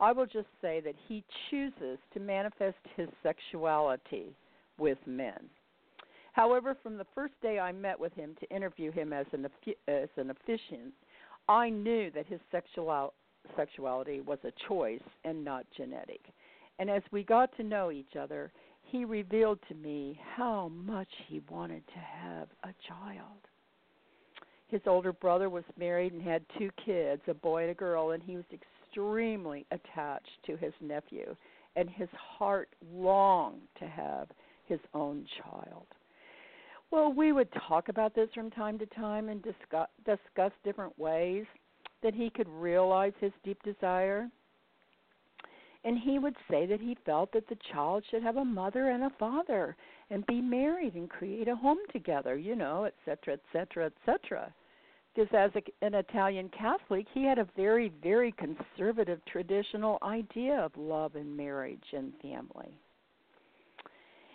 I 0.00 0.12
will 0.12 0.26
just 0.26 0.48
say 0.60 0.80
that 0.80 0.94
he 1.08 1.24
chooses 1.50 1.98
to 2.14 2.20
manifest 2.20 2.78
his 2.96 3.08
sexuality 3.22 4.34
with 4.78 4.98
men. 5.06 5.48
However, 6.32 6.76
from 6.82 6.96
the 6.96 7.06
first 7.14 7.34
day 7.42 7.58
I 7.58 7.72
met 7.72 7.98
with 7.98 8.14
him 8.14 8.34
to 8.40 8.54
interview 8.54 8.90
him 8.90 9.12
as 9.12 9.26
an 9.32 9.46
as 9.86 10.08
an 10.16 10.30
officiant, 10.30 10.94
I 11.48 11.68
knew 11.68 12.10
that 12.12 12.26
his 12.26 12.40
sexual 12.50 13.12
sexuality 13.56 14.20
was 14.20 14.38
a 14.44 14.52
choice 14.68 15.02
and 15.24 15.44
not 15.44 15.66
genetic. 15.76 16.20
And 16.78 16.88
as 16.90 17.02
we 17.10 17.22
got 17.22 17.54
to 17.56 17.62
know 17.62 17.90
each 17.90 18.16
other, 18.18 18.50
he 18.82 19.04
revealed 19.04 19.58
to 19.68 19.74
me 19.74 20.18
how 20.36 20.68
much 20.68 21.08
he 21.28 21.42
wanted 21.50 21.86
to 21.88 21.98
have 21.98 22.48
a 22.64 22.74
child. 22.88 23.46
His 24.72 24.80
older 24.86 25.12
brother 25.12 25.50
was 25.50 25.64
married 25.76 26.14
and 26.14 26.22
had 26.22 26.46
two 26.58 26.70
kids, 26.82 27.20
a 27.28 27.34
boy 27.34 27.64
and 27.64 27.72
a 27.72 27.74
girl, 27.74 28.12
and 28.12 28.22
he 28.22 28.36
was 28.36 28.44
extremely 28.50 29.66
attached 29.70 30.30
to 30.46 30.56
his 30.56 30.72
nephew, 30.80 31.36
and 31.76 31.90
his 31.90 32.08
heart 32.16 32.70
longed 32.90 33.68
to 33.78 33.86
have 33.86 34.28
his 34.64 34.80
own 34.94 35.26
child. 35.42 35.84
Well, 36.90 37.12
we 37.12 37.32
would 37.32 37.50
talk 37.68 37.90
about 37.90 38.14
this 38.14 38.30
from 38.34 38.50
time 38.50 38.78
to 38.78 38.86
time 38.86 39.28
and 39.28 39.42
discuss, 39.42 39.90
discuss 40.06 40.52
different 40.64 40.98
ways 40.98 41.44
that 42.02 42.14
he 42.14 42.30
could 42.30 42.48
realize 42.48 43.12
his 43.20 43.32
deep 43.44 43.62
desire. 43.64 44.30
And 45.84 45.98
he 45.98 46.18
would 46.18 46.36
say 46.50 46.64
that 46.64 46.80
he 46.80 46.96
felt 47.04 47.30
that 47.32 47.46
the 47.50 47.58
child 47.74 48.04
should 48.10 48.22
have 48.22 48.38
a 48.38 48.44
mother 48.44 48.88
and 48.88 49.04
a 49.04 49.10
father 49.18 49.76
and 50.08 50.24
be 50.24 50.40
married 50.40 50.94
and 50.94 51.10
create 51.10 51.48
a 51.48 51.56
home 51.56 51.80
together, 51.92 52.38
you 52.38 52.56
know, 52.56 52.84
et 52.84 52.94
cetera, 53.04 53.34
et 53.34 53.42
cetera, 53.52 53.86
et 53.86 53.92
cetera 54.06 54.50
because 55.14 55.28
as 55.34 55.50
a, 55.54 55.86
an 55.86 55.94
Italian 55.94 56.50
Catholic, 56.56 57.06
he 57.12 57.24
had 57.24 57.38
a 57.38 57.46
very, 57.56 57.92
very 58.02 58.32
conservative 58.32 59.20
traditional 59.30 59.98
idea 60.02 60.54
of 60.54 60.72
love 60.76 61.14
and 61.16 61.36
marriage 61.36 61.84
and 61.92 62.12
family. 62.20 62.78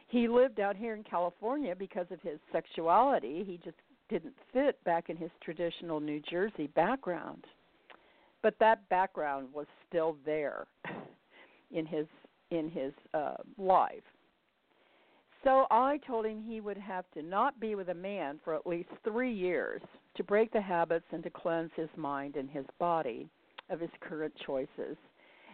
He 0.08 0.28
lived 0.28 0.60
out 0.60 0.76
here 0.76 0.96
in 0.96 1.04
California 1.04 1.76
because 1.76 2.06
of 2.12 2.22
his 2.22 2.40
sexuality. 2.52 3.44
He 3.46 3.60
just 3.64 3.78
didn't 4.10 4.36
fit 4.54 4.82
back 4.84 5.10
in 5.10 5.18
his 5.18 5.32
traditional 5.44 6.00
New 6.00 6.22
Jersey 6.30 6.68
background. 6.68 7.44
But 8.42 8.56
that 8.60 8.88
background 8.90 9.48
was 9.54 9.66
still 9.88 10.16
there 10.26 10.68
in 11.72 11.86
his 11.86 12.06
in 12.50 12.70
his 12.70 12.94
uh, 13.14 13.36
life. 13.58 14.04
So 15.48 15.66
I 15.72 15.98
told 16.06 16.26
him 16.26 16.44
he 16.46 16.60
would 16.60 16.78
have 16.78 17.06
to 17.14 17.22
not 17.22 17.58
be 17.58 17.74
with 17.74 17.88
a 17.88 17.94
man 17.94 18.38
for 18.44 18.54
at 18.54 18.68
least 18.68 18.90
three 19.06 19.32
years 19.32 19.82
to 20.18 20.24
break 20.26 20.52
the 20.52 20.60
habits 20.60 21.06
and 21.14 21.24
to 21.24 21.30
cleanse 21.30 21.72
his 21.78 21.88
mind 21.96 22.36
and 22.36 22.50
his 22.50 22.66
body 22.80 23.30
of 23.70 23.80
his 23.80 23.90
current 24.02 24.34
choices 24.46 24.98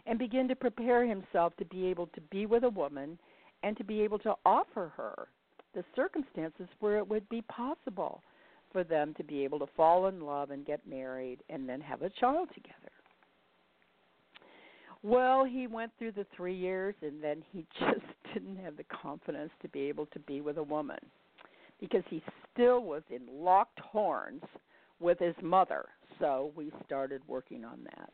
and 0.08 0.17
begin 0.17 0.47
to 0.47 0.56
prepare 0.56 1.06
himself 1.06 1.56
to 1.58 1.65
be 1.65 1.86
able 1.86 2.08
to 2.08 2.21
be 2.32 2.47
with 2.47 2.63
a 2.63 2.69
woman 2.69 3.19
and 3.62 3.77
to 3.77 3.84
be 3.84 4.01
able 4.01 4.17
to 4.17 4.34
offer 4.47 4.91
her 4.97 5.27
the 5.75 5.84
circumstances 5.95 6.67
where 6.79 6.97
it 6.97 7.08
would 7.08 7.29
be 7.29 7.43
possible 7.43 8.23
for 8.71 8.84
them 8.84 9.13
to 9.15 9.23
be 9.23 9.43
able 9.43 9.60
to 9.60 9.67
fall 9.77 10.08
in 10.08 10.21
love 10.21 10.49
and 10.49 10.65
get 10.65 10.88
married 10.88 11.38
and 11.49 11.69
then 11.69 11.79
have 11.79 12.01
a 12.01 12.10
child 12.10 12.49
together. 12.56 12.73
Well, 15.03 15.45
he 15.45 15.67
went 15.67 15.91
through 15.99 16.13
the 16.13 16.25
three 16.36 16.56
years 16.56 16.95
and 17.03 17.23
then 17.23 17.43
he 17.51 17.67
just 17.79 18.22
didn't 18.33 18.57
have 18.57 18.77
the 18.77 18.83
confidence 18.85 19.51
to 19.61 19.67
be 19.69 19.81
able 19.81 20.07
to 20.07 20.19
be 20.19 20.41
with 20.41 20.57
a 20.57 20.63
woman 20.63 20.99
because 21.79 22.03
he 22.09 22.21
still 22.51 22.83
was 22.83 23.03
in 23.09 23.21
locked 23.31 23.79
horns 23.79 24.43
with 24.99 25.19
his 25.19 25.35
mother. 25.41 25.85
So 26.19 26.51
we 26.55 26.71
started 26.85 27.21
working 27.27 27.65
on 27.65 27.79
that. 27.83 28.09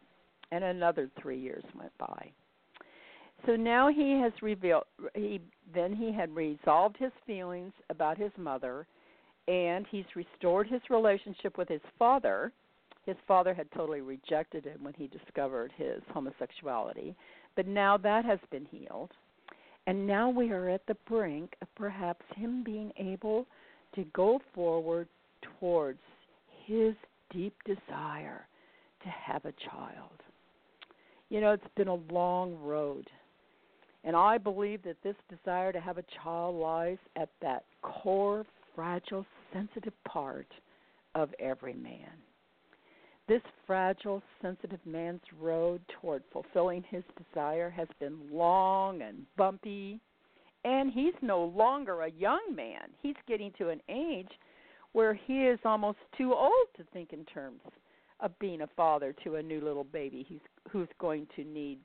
And 0.51 0.63
another 0.63 1.09
3 1.21 1.39
years 1.39 1.63
went 1.75 1.95
by. 1.97 2.31
So 3.45 3.55
now 3.55 3.87
he 3.89 4.19
has 4.19 4.33
revealed 4.41 4.83
he 5.13 5.39
then 5.73 5.95
he 5.95 6.11
had 6.11 6.35
resolved 6.35 6.97
his 6.97 7.11
feelings 7.25 7.71
about 7.89 8.17
his 8.17 8.31
mother 8.37 8.85
and 9.47 9.85
he's 9.89 10.05
restored 10.15 10.67
his 10.67 10.81
relationship 10.89 11.57
with 11.57 11.69
his 11.69 11.81
father. 11.97 12.51
His 13.05 13.15
father 13.27 13.53
had 13.53 13.71
totally 13.71 14.01
rejected 14.01 14.65
him 14.65 14.83
when 14.83 14.93
he 14.93 15.07
discovered 15.07 15.71
his 15.77 16.01
homosexuality, 16.13 17.15
but 17.55 17.65
now 17.65 17.97
that 17.97 18.25
has 18.25 18.39
been 18.51 18.65
healed. 18.65 19.11
And 19.89 20.05
now 20.05 20.29
we 20.29 20.51
are 20.51 20.69
at 20.69 20.85
the 20.85 20.95
brink 21.07 21.55
of 21.63 21.67
perhaps 21.73 22.23
him 22.35 22.63
being 22.63 22.91
able 22.97 23.47
to 23.95 24.03
go 24.13 24.39
forward 24.53 25.07
towards 25.41 25.97
his 26.67 26.93
deep 27.31 27.55
desire 27.65 28.45
to 29.01 29.09
have 29.09 29.45
a 29.45 29.53
child. 29.67 30.21
You 31.29 31.41
know, 31.41 31.53
it's 31.53 31.63
been 31.75 31.87
a 31.87 32.13
long 32.13 32.55
road. 32.61 33.09
And 34.03 34.15
I 34.15 34.37
believe 34.37 34.83
that 34.83 35.01
this 35.03 35.15
desire 35.27 35.71
to 35.71 35.79
have 35.79 35.97
a 35.97 36.05
child 36.21 36.57
lies 36.57 36.99
at 37.15 37.29
that 37.41 37.63
core, 37.81 38.45
fragile, 38.75 39.25
sensitive 39.51 39.93
part 40.07 40.53
of 41.15 41.33
every 41.39 41.73
man. 41.73 42.13
This 43.29 43.41
fragile, 43.67 44.23
sensitive 44.41 44.79
man's 44.87 45.21
road 45.39 45.81
toward 46.01 46.23
fulfilling 46.33 46.83
his 46.89 47.03
desire 47.15 47.69
has 47.69 47.87
been 47.99 48.17
long 48.31 49.03
and 49.03 49.23
bumpy, 49.37 49.99
and 50.65 50.91
he's 50.91 51.13
no 51.21 51.45
longer 51.45 52.01
a 52.01 52.09
young 52.09 52.41
man. 52.55 52.89
He's 53.03 53.15
getting 53.27 53.51
to 53.59 53.69
an 53.69 53.81
age 53.87 54.31
where 54.93 55.13
he 55.13 55.43
is 55.43 55.59
almost 55.63 55.99
too 56.17 56.33
old 56.33 56.67
to 56.77 56.83
think 56.91 57.13
in 57.13 57.23
terms 57.25 57.61
of 58.19 58.37
being 58.39 58.61
a 58.61 58.67
father 58.75 59.13
to 59.23 59.35
a 59.35 59.43
new 59.43 59.61
little 59.61 59.83
baby 59.83 60.25
he's, 60.27 60.39
who's 60.71 60.89
going 60.99 61.27
to 61.35 61.43
need 61.43 61.77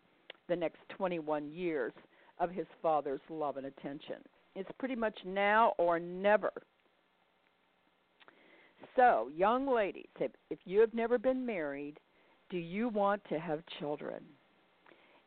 the 0.49 0.57
next 0.57 0.79
21 0.97 1.51
years 1.51 1.93
of 2.41 2.51
his 2.51 2.67
father's 2.81 3.21
love 3.29 3.59
and 3.59 3.67
attention. 3.67 4.17
It's 4.57 4.71
pretty 4.79 4.97
much 4.97 5.19
now 5.27 5.75
or 5.77 6.01
never 6.01 6.53
so, 8.97 9.31
young 9.35 9.67
ladies, 9.67 10.07
if, 10.21 10.31
if 10.51 10.59
you 10.65 10.81
have 10.81 10.95
never 10.95 11.19
been 11.19 11.45
married, 11.45 11.99
do 12.51 12.57
you 12.59 12.89
want 12.89 13.23
to 13.29 13.39
have 13.39 13.63
children? 13.79 14.23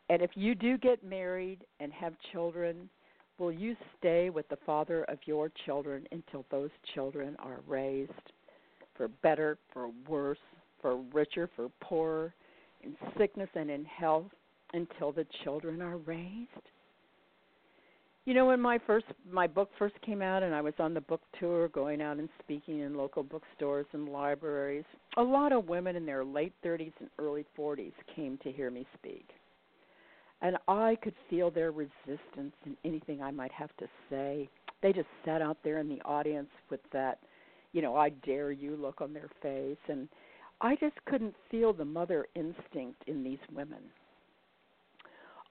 And 0.09 0.21
if 0.21 0.31
you 0.35 0.55
do 0.55 0.77
get 0.77 1.03
married 1.03 1.65
and 1.79 1.91
have 1.91 2.13
children, 2.31 2.89
will 3.37 3.51
you 3.51 3.75
stay 3.97 4.29
with 4.29 4.47
the 4.49 4.57
father 4.65 5.03
of 5.05 5.17
your 5.25 5.51
children 5.65 6.07
until 6.11 6.45
those 6.49 6.69
children 6.93 7.35
are 7.39 7.59
raised 7.67 8.11
for 8.95 9.07
better, 9.07 9.57
for 9.73 9.89
worse, 10.07 10.37
for 10.81 10.97
richer, 11.13 11.49
for 11.55 11.69
poorer, 11.81 12.33
in 12.83 12.95
sickness 13.17 13.49
and 13.55 13.69
in 13.69 13.85
health 13.85 14.31
until 14.73 15.11
the 15.11 15.25
children 15.43 15.81
are 15.81 15.97
raised? 15.97 16.49
You 18.27 18.33
know, 18.33 18.47
when 18.47 18.59
my 18.59 18.77
first 18.85 19.05
my 19.31 19.47
book 19.47 19.69
first 19.79 19.95
came 20.01 20.21
out 20.21 20.43
and 20.43 20.53
I 20.53 20.59
was 20.59 20.73
on 20.79 20.93
the 20.93 20.99
book 20.99 21.21
tour 21.39 21.69
going 21.69 22.01
out 22.01 22.17
and 22.17 22.27
speaking 22.43 22.81
in 22.81 22.93
local 22.93 23.23
bookstores 23.23 23.85
and 23.93 24.09
libraries, 24.09 24.83
a 25.15 25.23
lot 25.23 25.53
of 25.53 25.69
women 25.69 25.95
in 25.95 26.05
their 26.05 26.25
late 26.25 26.51
30s 26.61 26.91
and 26.99 27.09
early 27.19 27.45
40s 27.57 27.93
came 28.13 28.37
to 28.43 28.51
hear 28.51 28.69
me 28.69 28.85
speak. 28.97 29.29
And 30.41 30.57
I 30.67 30.97
could 31.01 31.13
feel 31.29 31.49
their 31.49 31.71
resistance 31.71 32.53
in 32.65 32.75
anything 32.83 33.21
I 33.21 33.31
might 33.31 33.53
have 33.53 33.71
to 33.77 33.87
say. 34.09 34.49
They 34.83 34.91
just 34.91 35.07
sat 35.23 35.41
out 35.41 35.59
there 35.63 35.77
in 35.77 35.87
the 35.87 36.01
audience 36.01 36.49
with 36.69 36.81
that, 36.91 37.19
you 37.71 37.81
know, 37.81 37.95
I 37.95 38.09
dare 38.09 38.51
you 38.51 38.75
look 38.75 38.99
on 38.99 39.13
their 39.13 39.29
face 39.41 39.77
and 39.87 40.09
I 40.59 40.75
just 40.75 40.97
couldn't 41.05 41.33
feel 41.49 41.71
the 41.71 41.85
mother 41.85 42.25
instinct 42.35 43.03
in 43.07 43.23
these 43.23 43.39
women. 43.53 43.83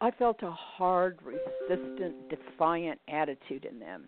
I 0.00 0.10
felt 0.10 0.42
a 0.42 0.50
hard, 0.50 1.18
resistant, 1.22 2.28
defiant 2.28 3.00
attitude 3.08 3.64
in 3.64 3.78
them. 3.78 4.04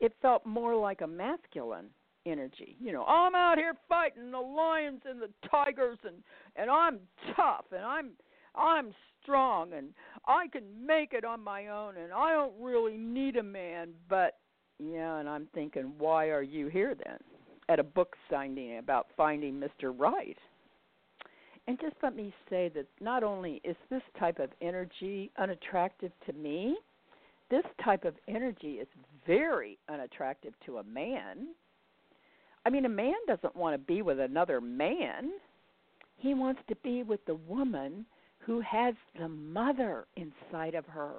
It 0.00 0.12
felt 0.20 0.44
more 0.44 0.74
like 0.74 1.00
a 1.02 1.06
masculine 1.06 1.86
energy. 2.26 2.76
You 2.80 2.92
know, 2.92 3.04
I'm 3.04 3.34
out 3.34 3.58
here 3.58 3.74
fighting 3.88 4.30
the 4.30 4.38
lions 4.38 5.02
and 5.08 5.20
the 5.20 5.30
tigers 5.50 5.98
and 6.04 6.16
and 6.56 6.70
I'm 6.70 6.98
tough 7.36 7.66
and 7.70 7.84
I'm 7.84 8.10
I'm 8.54 8.92
strong 9.22 9.72
and 9.72 9.88
I 10.26 10.48
can 10.48 10.64
make 10.84 11.12
it 11.12 11.24
on 11.24 11.42
my 11.42 11.68
own 11.68 11.96
and 11.96 12.12
I 12.12 12.32
don't 12.32 12.54
really 12.60 12.96
need 12.96 13.36
a 13.36 13.42
man, 13.42 13.90
but 14.08 14.38
yeah, 14.78 15.18
and 15.18 15.28
I'm 15.28 15.48
thinking 15.54 15.92
why 15.98 16.26
are 16.28 16.42
you 16.42 16.68
here 16.68 16.94
then? 16.94 17.18
At 17.68 17.78
a 17.78 17.84
book 17.84 18.16
signing 18.30 18.78
about 18.78 19.06
finding 19.16 19.54
Mr. 19.54 19.94
Right. 19.96 20.36
And 21.66 21.80
just 21.80 21.96
let 22.02 22.14
me 22.14 22.32
say 22.50 22.70
that 22.74 22.86
not 23.00 23.22
only 23.22 23.60
is 23.64 23.76
this 23.90 24.02
type 24.18 24.38
of 24.38 24.50
energy 24.60 25.30
unattractive 25.38 26.12
to 26.26 26.32
me, 26.34 26.76
this 27.50 27.64
type 27.82 28.04
of 28.04 28.14
energy 28.28 28.74
is 28.74 28.88
very 29.26 29.78
unattractive 29.88 30.52
to 30.66 30.78
a 30.78 30.84
man. 30.84 31.48
I 32.66 32.70
mean, 32.70 32.84
a 32.84 32.90
man 32.90 33.14
doesn't 33.26 33.56
want 33.56 33.74
to 33.74 33.78
be 33.78 34.02
with 34.02 34.20
another 34.20 34.60
man. 34.60 35.30
He 36.16 36.34
wants 36.34 36.60
to 36.68 36.76
be 36.76 37.02
with 37.02 37.24
the 37.26 37.34
woman 37.34 38.06
who 38.38 38.60
has 38.60 38.94
the 39.18 39.28
mother 39.28 40.06
inside 40.16 40.74
of 40.74 40.86
her. 40.86 41.14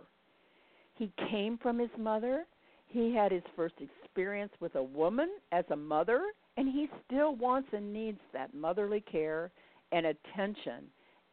He 0.96 1.12
came 1.30 1.58
from 1.58 1.80
his 1.80 1.90
mother. 1.98 2.46
He 2.88 3.14
had 3.14 3.32
his 3.32 3.44
first 3.56 3.76
experience 3.80 4.52
with 4.60 4.76
a 4.76 4.84
woman 4.84 5.30
as 5.52 5.66
a 5.70 5.76
mother, 5.76 6.22
and 6.58 6.68
he 6.68 6.88
still 7.06 7.36
wants 7.36 7.70
and 7.74 7.92
needs 7.92 8.20
that 8.34 8.54
motherly 8.54 9.02
care 9.02 9.52
and 9.96 10.08
attention 10.08 10.84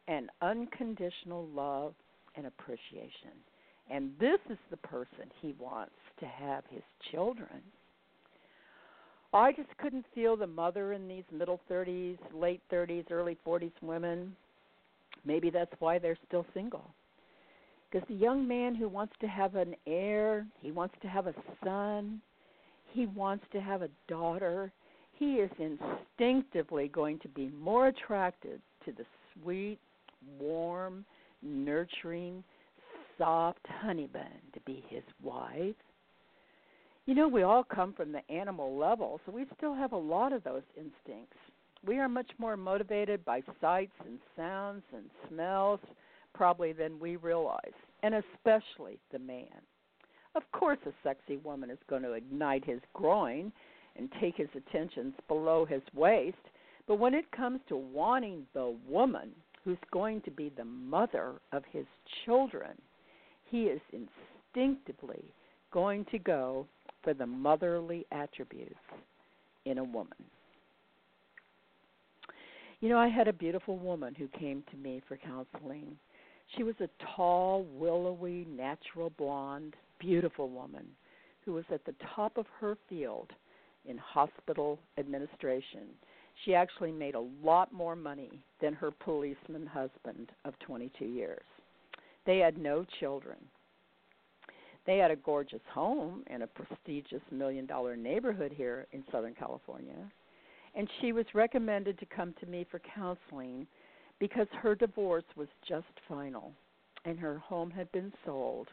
and 0.07 0.29
unconditional 0.41 1.47
love 1.53 1.93
and 2.35 2.47
appreciation. 2.47 3.35
And 3.91 4.11
this 4.19 4.39
is 4.49 4.57
the 4.71 4.77
person 4.77 5.29
he 5.41 5.53
wants 5.59 5.91
to 6.21 6.25
have 6.25 6.63
his 6.69 6.81
children. 7.11 7.61
I 9.33 9.51
just 9.51 9.67
couldn't 9.79 10.05
feel 10.15 10.37
the 10.37 10.47
mother 10.47 10.93
in 10.93 11.09
these 11.09 11.25
middle 11.31 11.59
30s, 11.69 12.17
late 12.33 12.61
30s, 12.71 13.11
early 13.11 13.37
40s 13.45 13.73
women. 13.81 14.33
Maybe 15.25 15.49
that's 15.49 15.73
why 15.79 15.99
they're 15.99 16.17
still 16.25 16.45
single. 16.53 16.85
Because 17.91 18.07
the 18.07 18.15
young 18.15 18.47
man 18.47 18.75
who 18.75 18.87
wants 18.87 19.13
to 19.19 19.27
have 19.27 19.55
an 19.55 19.75
heir, 19.85 20.47
he 20.61 20.71
wants 20.71 20.95
to 21.01 21.07
have 21.09 21.27
a 21.27 21.33
son, 21.65 22.21
he 22.93 23.07
wants 23.07 23.43
to 23.51 23.59
have 23.59 23.81
a 23.81 23.89
daughter, 24.07 24.71
he 25.17 25.35
is 25.35 25.51
instinctively 25.59 26.87
going 26.87 27.19
to 27.19 27.27
be 27.29 27.49
more 27.49 27.87
attracted 27.87 28.61
to 28.85 28.91
the 28.91 29.05
sweet, 29.33 29.79
warm, 30.39 31.05
nurturing, 31.41 32.43
soft 33.17 33.65
honey 33.81 34.09
bun 34.11 34.23
to 34.53 34.59
be 34.61 34.83
his 34.89 35.03
wife. 35.21 35.75
You 37.05 37.15
know, 37.15 37.27
we 37.27 37.43
all 37.43 37.63
come 37.63 37.93
from 37.93 38.11
the 38.11 38.31
animal 38.31 38.77
level, 38.77 39.19
so 39.25 39.31
we 39.31 39.45
still 39.57 39.75
have 39.75 39.91
a 39.91 39.97
lot 39.97 40.31
of 40.31 40.43
those 40.43 40.63
instincts. 40.77 41.37
We 41.85 41.99
are 41.99 42.07
much 42.07 42.31
more 42.37 42.55
motivated 42.55 43.25
by 43.25 43.41
sights 43.59 43.91
and 44.05 44.17
sounds 44.37 44.83
and 44.95 45.03
smells, 45.27 45.81
probably, 46.33 46.71
than 46.71 46.99
we 46.99 47.17
realize, 47.17 47.73
and 48.03 48.15
especially 48.15 48.99
the 49.11 49.19
man. 49.19 49.47
Of 50.35 50.43
course, 50.53 50.79
a 50.85 50.91
sexy 51.03 51.37
woman 51.37 51.69
is 51.69 51.77
going 51.89 52.03
to 52.03 52.13
ignite 52.13 52.63
his 52.65 52.79
groin 52.93 53.51
and 53.97 54.09
take 54.19 54.35
his 54.35 54.49
attentions 54.55 55.13
below 55.27 55.65
his 55.65 55.81
waist, 55.93 56.37
but 56.87 56.99
when 56.99 57.13
it 57.13 57.31
comes 57.31 57.59
to 57.69 57.77
wanting 57.77 58.45
the 58.53 58.75
woman 58.87 59.31
who's 59.63 59.77
going 59.91 60.21
to 60.21 60.31
be 60.31 60.51
the 60.55 60.65
mother 60.65 61.33
of 61.51 61.63
his 61.71 61.85
children, 62.25 62.71
he 63.49 63.63
is 63.63 63.81
instinctively 63.91 65.23
going 65.71 66.05
to 66.11 66.19
go 66.19 66.67
for 67.03 67.13
the 67.13 67.25
motherly 67.25 68.05
attributes 68.11 68.75
in 69.65 69.77
a 69.77 69.83
woman. 69.83 70.17
You 72.79 72.89
know, 72.89 72.97
I 72.97 73.07
had 73.07 73.27
a 73.27 73.33
beautiful 73.33 73.77
woman 73.77 74.13
who 74.13 74.27
came 74.37 74.63
to 74.71 74.77
me 74.77 75.01
for 75.07 75.15
counseling. 75.15 75.95
She 76.57 76.63
was 76.63 76.75
a 76.81 76.89
tall, 77.15 77.65
willowy, 77.77 78.45
natural 78.49 79.09
blonde, 79.11 79.75
beautiful 79.99 80.49
woman 80.49 80.85
who 81.45 81.53
was 81.53 81.63
at 81.71 81.85
the 81.85 81.95
top 82.15 82.37
of 82.37 82.45
her 82.59 82.77
field 82.89 83.31
in 83.85 83.97
hospital 83.97 84.79
administration. 84.97 85.87
She 86.43 86.55
actually 86.55 86.91
made 86.91 87.15
a 87.15 87.27
lot 87.43 87.71
more 87.71 87.95
money 87.95 88.43
than 88.61 88.73
her 88.73 88.91
policeman 88.91 89.65
husband 89.67 90.31
of 90.45 90.57
22 90.59 91.05
years. 91.05 91.43
They 92.25 92.39
had 92.39 92.57
no 92.57 92.85
children. 92.99 93.37
They 94.85 94.97
had 94.97 95.11
a 95.11 95.15
gorgeous 95.15 95.61
home 95.71 96.23
in 96.29 96.41
a 96.41 96.47
prestigious 96.47 97.21
million 97.31 97.65
dollar 97.65 97.95
neighborhood 97.95 98.51
here 98.55 98.87
in 98.91 99.03
Southern 99.11 99.33
California. 99.33 100.11
And 100.75 100.89
she 100.99 101.11
was 101.11 101.25
recommended 101.33 101.99
to 101.99 102.05
come 102.05 102.33
to 102.39 102.45
me 102.45 102.65
for 102.69 102.81
counseling 102.95 103.67
because 104.19 104.47
her 104.61 104.75
divorce 104.75 105.23
was 105.35 105.47
just 105.67 105.85
final 106.07 106.51
and 107.05 107.19
her 107.19 107.37
home 107.37 107.69
had 107.69 107.91
been 107.91 108.11
sold 108.25 108.67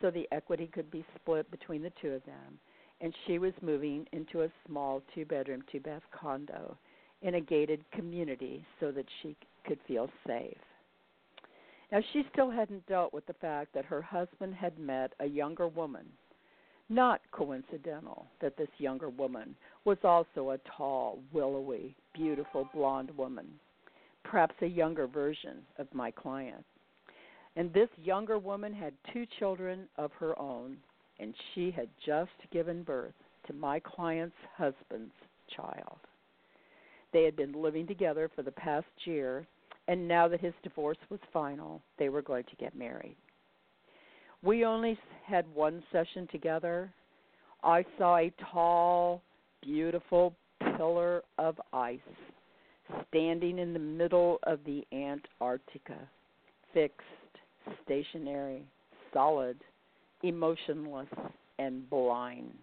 so 0.00 0.10
the 0.10 0.28
equity 0.32 0.68
could 0.72 0.90
be 0.90 1.04
split 1.14 1.50
between 1.50 1.82
the 1.82 1.92
two 2.00 2.10
of 2.10 2.24
them. 2.24 2.58
And 3.00 3.14
she 3.26 3.38
was 3.38 3.52
moving 3.60 4.06
into 4.12 4.42
a 4.42 4.52
small 4.66 5.02
two 5.14 5.24
bedroom, 5.24 5.62
two 5.70 5.80
bath 5.80 6.02
condo 6.18 6.76
in 7.22 7.34
a 7.34 7.40
gated 7.40 7.84
community 7.92 8.64
so 8.80 8.90
that 8.92 9.06
she 9.22 9.36
could 9.66 9.78
feel 9.86 10.08
safe. 10.26 10.56
Now, 11.92 12.00
she 12.12 12.24
still 12.32 12.50
hadn't 12.50 12.86
dealt 12.86 13.12
with 13.12 13.26
the 13.26 13.34
fact 13.34 13.72
that 13.74 13.84
her 13.84 14.02
husband 14.02 14.54
had 14.54 14.78
met 14.78 15.12
a 15.20 15.26
younger 15.26 15.68
woman. 15.68 16.06
Not 16.88 17.20
coincidental 17.32 18.26
that 18.40 18.56
this 18.56 18.68
younger 18.78 19.08
woman 19.08 19.56
was 19.84 19.98
also 20.04 20.50
a 20.50 20.58
tall, 20.76 21.18
willowy, 21.32 21.94
beautiful 22.14 22.68
blonde 22.72 23.10
woman, 23.16 23.46
perhaps 24.24 24.54
a 24.62 24.66
younger 24.66 25.06
version 25.06 25.58
of 25.78 25.92
my 25.92 26.10
client. 26.10 26.64
And 27.56 27.72
this 27.72 27.88
younger 28.02 28.38
woman 28.38 28.72
had 28.72 28.92
two 29.12 29.26
children 29.38 29.88
of 29.96 30.12
her 30.12 30.38
own, 30.38 30.76
and 31.18 31.34
she 31.54 31.70
had 31.70 31.88
just 32.04 32.30
given 32.52 32.82
birth 32.82 33.14
to 33.46 33.52
my 33.52 33.80
client's 33.80 34.36
husband's 34.56 35.14
child. 35.54 35.98
They 37.12 37.24
had 37.24 37.36
been 37.36 37.52
living 37.52 37.86
together 37.86 38.30
for 38.34 38.42
the 38.42 38.52
past 38.52 38.86
year 39.04 39.46
and 39.88 40.08
now 40.08 40.28
that 40.28 40.40
his 40.40 40.54
divorce 40.62 40.98
was 41.10 41.20
final, 41.32 41.80
they 41.98 42.08
were 42.08 42.22
going 42.22 42.44
to 42.44 42.56
get 42.56 42.76
married. 42.76 43.16
We 44.42 44.64
only 44.64 44.98
had 45.24 45.44
one 45.54 45.82
session 45.92 46.28
together. 46.30 46.92
I 47.62 47.84
saw 47.96 48.16
a 48.16 48.32
tall, 48.52 49.22
beautiful 49.62 50.34
pillar 50.76 51.22
of 51.38 51.60
ice 51.72 51.98
standing 53.08 53.58
in 53.58 53.72
the 53.72 53.78
middle 53.78 54.38
of 54.44 54.60
the 54.64 54.84
Antarctica, 54.92 56.08
fixed, 56.72 57.00
stationary, 57.84 58.64
solid, 59.12 59.56
emotionless, 60.22 61.08
and 61.58 61.88
blind. 61.88 62.58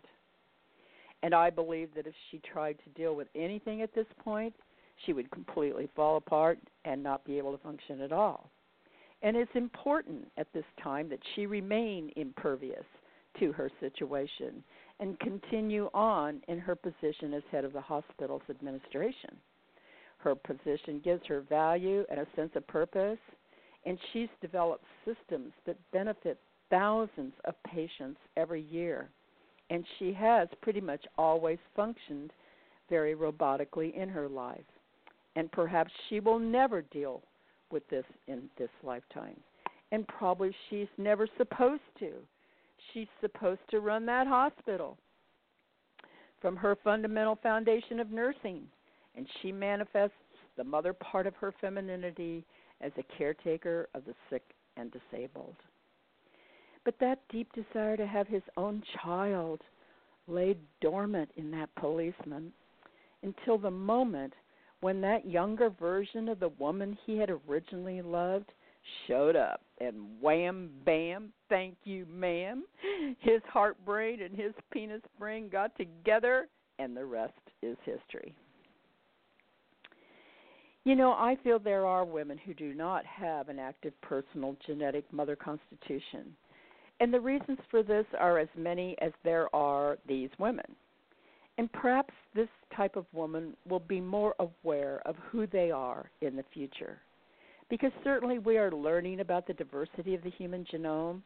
And 1.24 1.34
I 1.34 1.50
believe 1.50 1.90
that 1.96 2.08
if 2.08 2.14
she 2.30 2.40
tried 2.40 2.78
to 2.84 2.90
deal 3.02 3.16
with 3.16 3.28
anything 3.36 3.82
at 3.82 3.96
this 3.96 4.06
point, 4.24 4.54
she 5.06 5.14
would 5.14 5.32
completely 5.32 5.90
fall 5.96 6.18
apart 6.18 6.60
and 6.86 7.02
not 7.02 7.26
be 7.26 7.38
able 7.38 7.56
to 7.56 7.64
function 7.64 8.02
at 8.02 8.12
all. 8.12 8.50
And 9.22 9.38
it's 9.38 9.52
important 9.56 10.28
at 10.38 10.52
this 10.54 10.66
time 10.84 11.10
that 11.10 11.20
she 11.34 11.46
remain 11.46 12.12
impervious 12.18 12.84
to 13.40 13.52
her 13.54 13.72
situation 13.80 14.64
and 15.00 15.20
continue 15.20 15.90
on 15.94 16.42
in 16.48 16.60
her 16.60 16.76
position 16.76 17.34
as 17.34 17.42
head 17.52 17.66
of 17.66 17.74
the 17.74 17.82
hospital's 17.82 18.44
administration. 18.50 19.38
Her 20.18 20.36
position 20.36 21.02
gives 21.04 21.26
her 21.28 21.42
value 21.42 22.06
and 22.10 22.20
a 22.20 22.28
sense 22.36 22.52
of 22.56 22.68
purpose, 22.68 23.18
and 23.86 23.98
she's 24.12 24.30
developed 24.42 24.86
systems 25.06 25.52
that 25.66 25.78
benefit 25.92 26.38
thousands 26.70 27.34
of 27.46 27.56
patients 27.64 28.20
every 28.38 28.62
year. 28.62 29.10
And 29.70 29.86
she 29.98 30.14
has 30.14 30.48
pretty 30.62 30.82
much 30.82 31.04
always 31.18 31.60
functioned 31.76 32.32
very 32.90 33.16
robotically 33.16 33.96
in 33.96 34.10
her 34.10 34.28
life 34.28 34.66
and 35.36 35.52
perhaps 35.52 35.92
she 36.10 36.20
will 36.20 36.40
never 36.40 36.82
deal 36.82 37.22
with 37.72 37.88
this 37.90 38.06
in 38.28 38.44
this 38.58 38.70
lifetime. 38.84 39.40
And 39.92 40.08
probably 40.08 40.56
she's 40.70 40.88
never 40.98 41.28
supposed 41.38 41.82
to. 42.00 42.12
She's 42.94 43.08
supposed 43.22 43.62
to 43.70 43.80
run 43.80 44.06
that 44.08 44.28
hospital 44.28 44.98
from 46.42 46.56
her 46.56 46.78
fundamental 46.84 47.38
foundation 47.42 48.00
of 48.00 48.12
nursing. 48.12 48.64
And 49.16 49.28
she 49.42 49.52
manifests 49.52 50.16
the 50.58 50.64
mother 50.64 50.94
part 50.94 51.28
of 51.28 51.36
her 51.36 51.54
femininity 51.62 52.44
as 52.82 52.92
a 52.98 53.18
caretaker 53.18 53.88
of 53.94 54.06
the 54.06 54.14
sick 54.30 54.44
and 54.78 54.92
disabled. 54.92 55.56
But 56.86 57.00
that 57.00 57.20
deep 57.30 57.50
desire 57.54 57.98
to 57.98 58.06
have 58.06 58.28
his 58.28 58.44
own 58.58 58.84
child 59.02 59.62
lay 60.28 60.58
dormant 60.82 61.30
in 61.38 61.52
that 61.52 61.74
policeman 61.76 62.52
until 63.24 63.58
the 63.58 63.72
moment 63.72 64.34
when 64.82 65.00
that 65.02 65.26
younger 65.26 65.70
version 65.70 66.28
of 66.28 66.40
the 66.40 66.50
woman 66.50 66.98
he 67.06 67.18
had 67.18 67.30
originally 67.48 68.02
loved 68.02 68.52
showed 69.08 69.36
up 69.36 69.62
and 69.80 69.96
wham 70.22 70.70
bam 70.86 71.32
thank 71.48 71.76
you 71.86 72.06
ma'am 72.12 72.66
his 73.20 73.42
heart 73.48 73.78
brain 73.86 74.22
and 74.22 74.36
his 74.36 74.54
penis 74.72 75.02
brain 75.18 75.48
got 75.50 75.76
together 75.78 76.48
and 76.80 76.98
the 76.98 77.06
rest 77.06 77.34
is 77.62 77.78
history. 77.86 78.36
You 80.84 80.96
know 80.96 81.14
i 81.14 81.38
feel 81.44 81.60
there 81.60 81.86
are 81.86 82.04
women 82.04 82.38
who 82.38 82.54
do 82.54 82.74
not 82.74 83.06
have 83.06 83.48
an 83.48 83.60
active 83.60 83.94
personal 84.02 84.58
genetic 84.66 85.06
mother 85.14 85.38
constitution 85.38 86.36
and 87.00 87.14
the 87.14 87.20
reasons 87.20 87.60
for 87.70 87.84
this 87.84 88.06
are 88.20 88.40
as 88.40 88.50
many 88.58 88.96
as 89.02 89.12
there 89.24 89.54
are 89.56 89.98
these 90.08 90.30
women 90.40 90.66
And 91.58 91.72
perhaps 91.72 92.14
this 92.36 92.50
type 92.76 92.96
of 92.96 93.06
woman 93.14 93.56
will 93.70 93.80
be 93.82 94.02
more 94.02 94.36
aware 94.40 95.02
of 95.06 95.16
who 95.30 95.48
they 95.48 95.72
are 95.72 96.10
in 96.22 96.36
the 96.36 96.46
future. 96.54 96.98
Because 97.70 97.92
certainly 98.04 98.40
we 98.40 98.58
are 98.58 98.72
learning 98.72 99.20
about 99.20 99.48
the 99.48 99.54
diversity 99.54 100.16
of 100.16 100.24
the 100.24 100.32
human 100.32 100.66
genome 100.74 101.22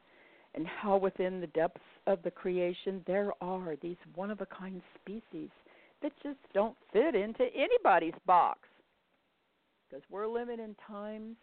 and 0.55 0.65
how 0.67 0.97
within 0.97 1.39
the 1.41 1.47
depths 1.47 1.81
of 2.07 2.21
the 2.23 2.31
creation 2.31 3.03
there 3.07 3.31
are 3.41 3.75
these 3.81 3.97
one 4.15 4.31
of 4.31 4.41
a 4.41 4.45
kind 4.47 4.81
species 5.01 5.49
that 6.01 6.11
just 6.23 6.39
don't 6.53 6.75
fit 6.93 7.15
into 7.15 7.45
anybody's 7.55 8.13
box. 8.25 8.59
Because 9.89 10.03
we're 10.09 10.27
living 10.27 10.59
in 10.59 10.75
times 10.87 11.37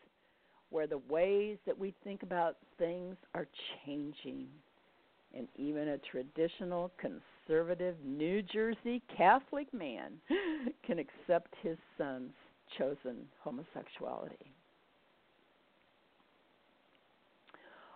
where 0.74 0.86
the 0.88 0.98
ways 1.08 1.56
that 1.66 1.78
we 1.78 1.94
think 2.02 2.24
about 2.24 2.56
things 2.78 3.14
are 3.32 3.46
changing. 3.86 4.48
And 5.32 5.46
even 5.54 5.86
a 5.86 5.98
traditional 5.98 6.90
conservative 6.98 7.94
New 8.04 8.42
Jersey 8.42 9.00
Catholic 9.16 9.72
man 9.72 10.14
can 10.84 10.98
accept 10.98 11.54
his 11.62 11.78
son's 11.96 12.32
chosen 12.76 13.18
homosexuality. 13.44 14.52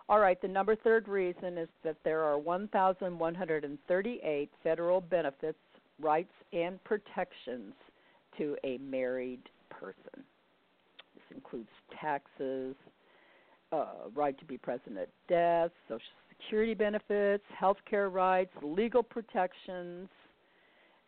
All 0.07 0.21
right, 0.21 0.41
the 0.41 0.47
number 0.47 0.77
third 0.77 1.09
reason 1.09 1.57
is 1.57 1.67
that 1.83 1.97
there 2.05 2.23
are 2.23 2.39
1,138 2.39 4.49
federal 4.63 5.01
benefits, 5.01 5.59
rights, 5.99 6.31
and 6.53 6.81
protections 6.85 7.73
to 8.37 8.55
a 8.63 8.77
married 8.77 9.41
person. 9.69 10.23
Includes 11.33 11.69
taxes, 11.99 12.75
uh, 13.71 13.85
right 14.15 14.37
to 14.39 14.45
be 14.45 14.57
present 14.57 14.97
at 14.97 15.09
death, 15.27 15.71
social 15.87 16.05
security 16.29 16.73
benefits, 16.73 17.43
health 17.57 17.77
care 17.89 18.09
rights, 18.09 18.51
legal 18.61 19.03
protections. 19.03 20.09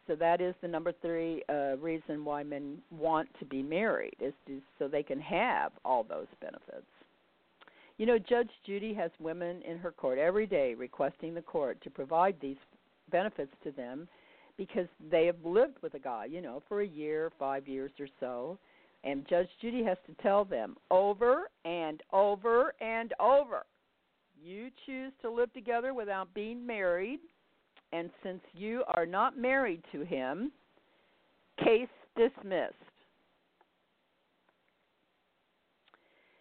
So 0.07 0.15
that 0.15 0.41
is 0.41 0.55
the 0.61 0.67
number 0.67 0.91
three 1.01 1.43
uh, 1.49 1.77
reason 1.77 2.25
why 2.25 2.43
men 2.43 2.79
want 2.89 3.29
to 3.39 3.45
be 3.45 3.61
married 3.61 4.15
is 4.19 4.33
to, 4.47 4.61
so 4.77 4.87
they 4.87 5.03
can 5.03 5.21
have 5.21 5.71
all 5.85 6.03
those 6.03 6.27
benefits. 6.41 6.87
You 7.97 8.07
know, 8.07 8.17
Judge 8.17 8.49
Judy 8.65 8.93
has 8.95 9.11
women 9.19 9.61
in 9.61 9.77
her 9.77 9.91
court 9.91 10.17
every 10.17 10.47
day 10.47 10.73
requesting 10.73 11.33
the 11.33 11.41
court 11.41 11.79
to 11.83 11.89
provide 11.89 12.35
these 12.41 12.57
benefits 13.11 13.51
to 13.63 13.71
them 13.71 14.07
because 14.57 14.87
they 15.11 15.25
have 15.27 15.37
lived 15.45 15.77
with 15.81 15.93
a 15.93 15.99
guy, 15.99 16.25
you 16.25 16.41
know, 16.41 16.61
for 16.67 16.81
a 16.81 16.87
year, 16.87 17.31
five 17.37 17.67
years 17.67 17.91
or 17.99 18.07
so. 18.19 18.57
And 19.03 19.27
Judge 19.27 19.49
Judy 19.59 19.83
has 19.83 19.97
to 20.07 20.21
tell 20.21 20.45
them 20.45 20.77
over 20.91 21.49
and 21.65 22.01
over 22.13 22.75
and 22.79 23.13
over 23.19 23.65
you 24.43 24.69
choose 24.85 25.11
to 25.21 25.29
live 25.29 25.53
together 25.53 25.93
without 25.93 26.33
being 26.33 26.65
married, 26.65 27.19
and 27.93 28.09
since 28.23 28.41
you 28.53 28.83
are 28.87 29.05
not 29.05 29.37
married 29.37 29.83
to 29.91 30.01
him, 30.01 30.51
case 31.63 31.87
dismissed. 32.17 32.75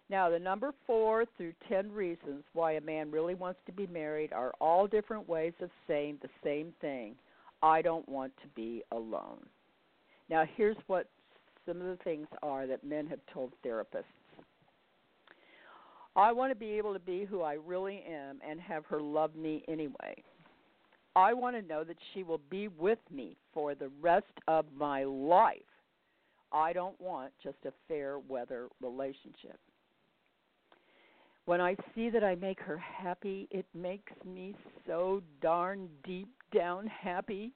Now, 0.08 0.28
the 0.28 0.38
number 0.38 0.72
four 0.86 1.24
through 1.36 1.52
ten 1.68 1.92
reasons 1.92 2.42
why 2.52 2.72
a 2.72 2.80
man 2.80 3.10
really 3.10 3.34
wants 3.34 3.60
to 3.66 3.72
be 3.72 3.86
married 3.86 4.32
are 4.32 4.52
all 4.60 4.86
different 4.86 5.28
ways 5.28 5.52
of 5.60 5.70
saying 5.86 6.18
the 6.20 6.28
same 6.42 6.72
thing 6.80 7.14
I 7.62 7.80
don't 7.82 8.08
want 8.08 8.32
to 8.42 8.48
be 8.56 8.82
alone. 8.90 9.44
Now, 10.28 10.44
here's 10.56 10.76
what 10.88 11.06
some 11.66 11.80
of 11.80 11.86
the 11.86 12.02
things 12.04 12.26
are 12.42 12.66
that 12.66 12.84
men 12.84 13.06
have 13.06 13.20
told 13.32 13.52
therapists 13.64 14.04
I 16.16 16.32
want 16.32 16.50
to 16.50 16.56
be 16.56 16.72
able 16.72 16.92
to 16.92 16.98
be 16.98 17.24
who 17.24 17.42
I 17.42 17.54
really 17.54 18.02
am 18.08 18.40
and 18.46 18.60
have 18.60 18.84
her 18.86 19.00
love 19.00 19.36
me 19.36 19.62
anyway. 19.68 20.22
I 21.14 21.32
want 21.32 21.56
to 21.56 21.62
know 21.62 21.84
that 21.84 21.96
she 22.12 22.22
will 22.22 22.40
be 22.50 22.68
with 22.68 22.98
me 23.12 23.36
for 23.54 23.74
the 23.74 23.90
rest 24.00 24.32
of 24.48 24.64
my 24.76 25.04
life. 25.04 25.58
I 26.52 26.72
don't 26.72 27.00
want 27.00 27.32
just 27.42 27.58
a 27.64 27.72
fair 27.86 28.18
weather 28.18 28.68
relationship. 28.80 29.58
When 31.44 31.60
I 31.60 31.76
see 31.94 32.10
that 32.10 32.24
I 32.24 32.34
make 32.34 32.60
her 32.60 32.76
happy, 32.76 33.48
it 33.50 33.66
makes 33.74 34.12
me 34.24 34.54
so 34.86 35.22
darn 35.40 35.88
deep 36.04 36.28
down 36.54 36.86
happy. 36.86 37.52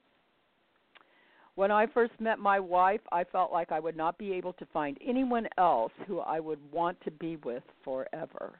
When 1.55 1.71
I 1.71 1.87
first 1.87 2.11
met 2.19 2.37
my 2.37 2.59
wife, 2.59 2.99
I 3.11 3.23
felt 3.23 3.51
like 3.51 3.71
I 3.71 3.79
would 3.79 3.95
not 3.95 4.17
be 4.17 4.33
able 4.33 4.53
to 4.53 4.65
find 4.73 4.97
anyone 5.05 5.47
else 5.57 5.93
who 6.05 6.19
I 6.19 6.39
would 6.39 6.59
want 6.71 6.99
to 7.05 7.11
be 7.11 7.37
with 7.37 7.63
forever. 7.83 8.59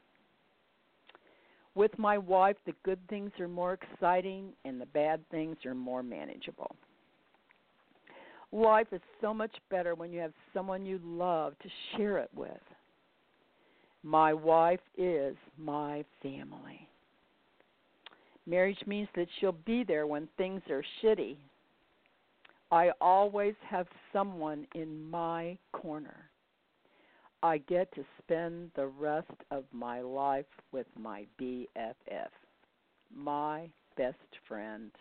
With 1.76 1.98
my 2.00 2.18
wife, 2.18 2.56
the 2.66 2.74
good 2.84 3.00
things 3.10 3.32
are 3.38 3.50
more 3.50 3.74
exciting 3.74 4.54
and 4.64 4.80
the 4.80 4.86
bad 4.86 5.20
things 5.30 5.58
are 5.66 5.76
more 5.76 6.02
manageable. 6.02 6.74
Life 8.54 8.88
is 8.94 9.02
so 9.20 9.34
much 9.34 9.54
better 9.70 9.94
when 9.94 10.14
you 10.14 10.22
have 10.22 10.32
someone 10.54 10.86
you 10.86 11.02
love 11.04 11.54
to 11.60 11.70
share 11.98 12.20
it 12.20 12.30
with. 12.34 12.52
My 14.04 14.34
wife 14.34 14.80
is 14.98 15.36
my 15.58 16.06
family. 16.24 16.88
Marriage 18.46 18.80
means 18.86 19.10
that 19.16 19.28
she'll 19.40 19.52
be 19.52 19.84
there 19.84 20.08
when 20.08 20.30
things 20.38 20.62
are 20.70 20.84
shitty 21.04 21.36
I 22.76 22.92
always 23.00 23.56
have 23.70 23.88
someone 24.12 24.68
in 24.76 25.10
my 25.10 25.58
corner. 25.72 26.30
I 27.42 27.60
get 27.60 27.90
to 27.96 28.04
spend 28.22 28.72
the 28.76 28.88
rest 28.88 29.32
of 29.50 29.64
my 29.72 30.02
life 30.02 30.46
with 30.74 30.86
my 31.00 31.26
BFF, 31.40 32.28
my 33.16 33.70
best 33.96 34.18
friend 34.46 34.92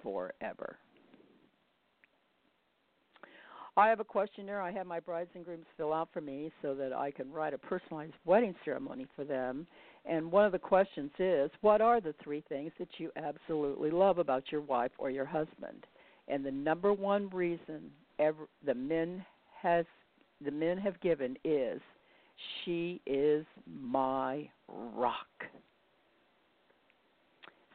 forever. 0.00 0.76
I 3.76 3.88
have 3.88 3.98
a 3.98 4.04
questionnaire 4.04 4.62
I 4.62 4.70
have 4.70 4.86
my 4.86 5.00
brides 5.00 5.30
and 5.34 5.44
grooms 5.44 5.66
fill 5.76 5.92
out 5.92 6.10
for 6.12 6.20
me 6.20 6.52
so 6.62 6.76
that 6.76 6.92
I 6.92 7.10
can 7.10 7.32
write 7.32 7.52
a 7.52 7.58
personalized 7.58 8.14
wedding 8.24 8.54
ceremony 8.64 9.08
for 9.16 9.24
them. 9.24 9.66
And 10.04 10.30
one 10.30 10.44
of 10.44 10.52
the 10.52 10.60
questions 10.60 11.10
is 11.18 11.50
What 11.62 11.80
are 11.80 12.00
the 12.00 12.14
three 12.22 12.44
things 12.48 12.70
that 12.78 12.88
you 12.98 13.10
absolutely 13.16 13.90
love 13.90 14.18
about 14.18 14.52
your 14.52 14.60
wife 14.60 14.92
or 14.98 15.10
your 15.10 15.26
husband? 15.26 15.84
And 16.28 16.44
the 16.44 16.50
number 16.50 16.92
one 16.92 17.28
reason 17.30 17.90
ever 18.18 18.48
the 18.64 18.74
men 18.74 19.24
has 19.62 19.84
the 20.44 20.50
men 20.50 20.78
have 20.78 21.00
given 21.00 21.36
is 21.44 21.80
she 22.64 23.00
is 23.06 23.44
my 23.66 24.48
rock. 24.68 25.26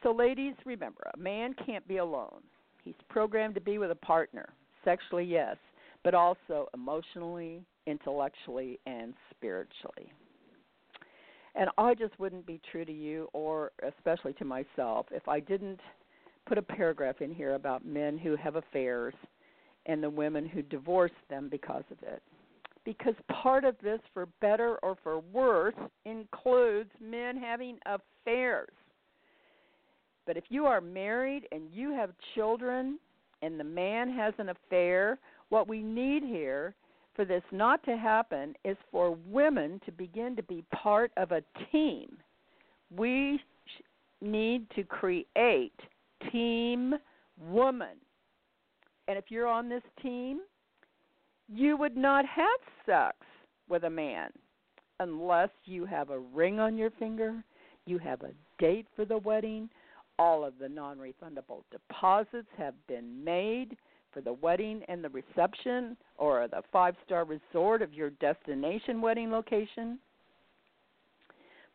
So 0.02 0.12
ladies, 0.12 0.54
remember, 0.64 1.02
a 1.14 1.18
man 1.18 1.54
can't 1.64 1.86
be 1.86 1.98
alone. 1.98 2.42
He's 2.84 2.94
programmed 3.08 3.54
to 3.54 3.60
be 3.60 3.78
with 3.78 3.90
a 3.90 3.96
partner, 3.96 4.48
sexually 4.84 5.24
yes, 5.24 5.56
but 6.02 6.14
also 6.14 6.68
emotionally, 6.74 7.62
intellectually, 7.86 8.80
and 8.86 9.14
spiritually. 9.30 10.12
And 11.54 11.70
I 11.78 11.94
just 11.94 12.18
wouldn't 12.18 12.46
be 12.46 12.60
true 12.70 12.84
to 12.84 12.92
you 12.92 13.28
or 13.32 13.72
especially 13.86 14.32
to 14.34 14.44
myself 14.44 15.06
if 15.10 15.28
I 15.28 15.38
didn't 15.38 15.80
put 16.46 16.58
a 16.58 16.62
paragraph 16.62 17.20
in 17.20 17.32
here 17.32 17.54
about 17.54 17.84
men 17.84 18.18
who 18.18 18.36
have 18.36 18.56
affairs 18.56 19.14
and 19.86 20.02
the 20.02 20.10
women 20.10 20.46
who 20.46 20.62
divorce 20.62 21.12
them 21.28 21.48
because 21.50 21.84
of 21.90 21.98
it. 22.02 22.22
Because 22.84 23.14
part 23.42 23.64
of 23.64 23.76
this, 23.82 24.00
for 24.12 24.26
better 24.40 24.76
or 24.82 24.96
for 25.02 25.20
worse, 25.20 25.74
includes 26.04 26.90
men 27.00 27.36
having 27.36 27.78
affairs. 27.86 28.72
But 30.26 30.36
if 30.36 30.44
you 30.48 30.66
are 30.66 30.80
married 30.80 31.46
and 31.52 31.62
you 31.72 31.92
have 31.94 32.10
children 32.34 32.98
and 33.40 33.58
the 33.58 33.64
man 33.64 34.12
has 34.12 34.34
an 34.38 34.50
affair, 34.50 35.18
what 35.48 35.68
we 35.68 35.82
need 35.82 36.22
here 36.22 36.74
for 37.14 37.24
this 37.24 37.42
not 37.52 37.82
to 37.84 37.96
happen 37.96 38.54
is 38.64 38.76
for 38.90 39.16
women 39.28 39.80
to 39.84 39.92
begin 39.92 40.34
to 40.36 40.42
be 40.44 40.64
part 40.72 41.12
of 41.16 41.32
a 41.32 41.42
team. 41.70 42.16
We 42.96 43.40
need 44.20 44.66
to 44.76 44.84
create 44.84 45.72
team 46.30 46.94
woman. 47.50 47.96
And 49.08 49.18
if 49.18 49.24
you're 49.28 49.46
on 49.46 49.68
this 49.68 49.82
team, 50.00 50.40
you 51.48 51.76
would 51.76 51.96
not 51.96 52.24
have 52.26 52.46
sex 52.86 53.16
with 53.68 53.84
a 53.84 53.90
man 53.90 54.30
unless 55.00 55.50
you 55.64 55.84
have 55.84 56.10
a 56.10 56.18
ring 56.18 56.60
on 56.60 56.76
your 56.76 56.90
finger, 56.90 57.42
you 57.86 57.98
have 57.98 58.22
a 58.22 58.30
date 58.58 58.86
for 58.94 59.04
the 59.04 59.18
wedding, 59.18 59.68
all 60.18 60.44
of 60.44 60.54
the 60.60 60.68
non 60.68 60.98
refundable 60.98 61.62
deposits 61.70 62.48
have 62.56 62.74
been 62.86 63.24
made 63.24 63.76
for 64.12 64.20
the 64.20 64.32
wedding 64.32 64.82
and 64.88 65.02
the 65.02 65.08
reception 65.08 65.96
or 66.18 66.46
the 66.46 66.62
five 66.70 66.94
star 67.04 67.24
resort 67.24 67.82
of 67.82 67.92
your 67.92 68.10
destination 68.10 69.00
wedding 69.00 69.30
location. 69.30 69.98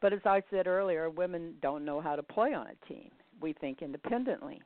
But 0.01 0.13
as 0.13 0.19
I 0.25 0.43
said 0.51 0.67
earlier, 0.67 1.09
women 1.09 1.55
don't 1.61 1.83
know 1.83 1.99
how 1.99 2.15
to 2.15 2.23
play 2.23 2.53
on 2.53 2.67
a 2.67 2.87
team 2.87 3.09
we 3.41 3.53
think 3.53 3.81
independently. 3.81 4.61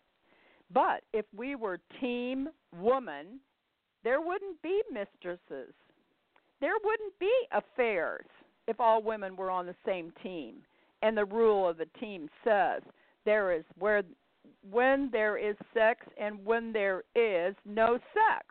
But 0.74 1.04
if 1.14 1.26
we 1.36 1.56
were 1.56 1.80
team 2.00 2.50
woman, 2.80 3.40
there 4.04 4.22
wouldn't 4.22 4.62
be 4.62 4.82
mistresses. 4.92 5.74
There 6.60 6.76
wouldn't 6.84 7.18
be 7.20 7.34
affairs 7.52 8.26
if 8.68 8.80
all 8.80 9.02
women 9.02 9.36
were 9.36 9.52
on 9.52 9.66
the 9.66 9.76
same 9.86 10.14
team. 10.24 10.56
And 11.02 11.18
the 11.18 11.26
rule 11.26 11.68
of 11.68 11.78
the 11.78 11.88
team 12.00 12.30
says 12.44 12.82
there 13.26 13.52
is 13.52 13.64
where 13.78 14.04
when 14.70 15.10
there 15.12 15.38
is 15.38 15.56
sex 15.74 16.06
and 16.20 16.44
when 16.46 16.72
there 16.72 17.04
is 17.16 17.56
no 17.66 17.98
sex. 18.14 18.46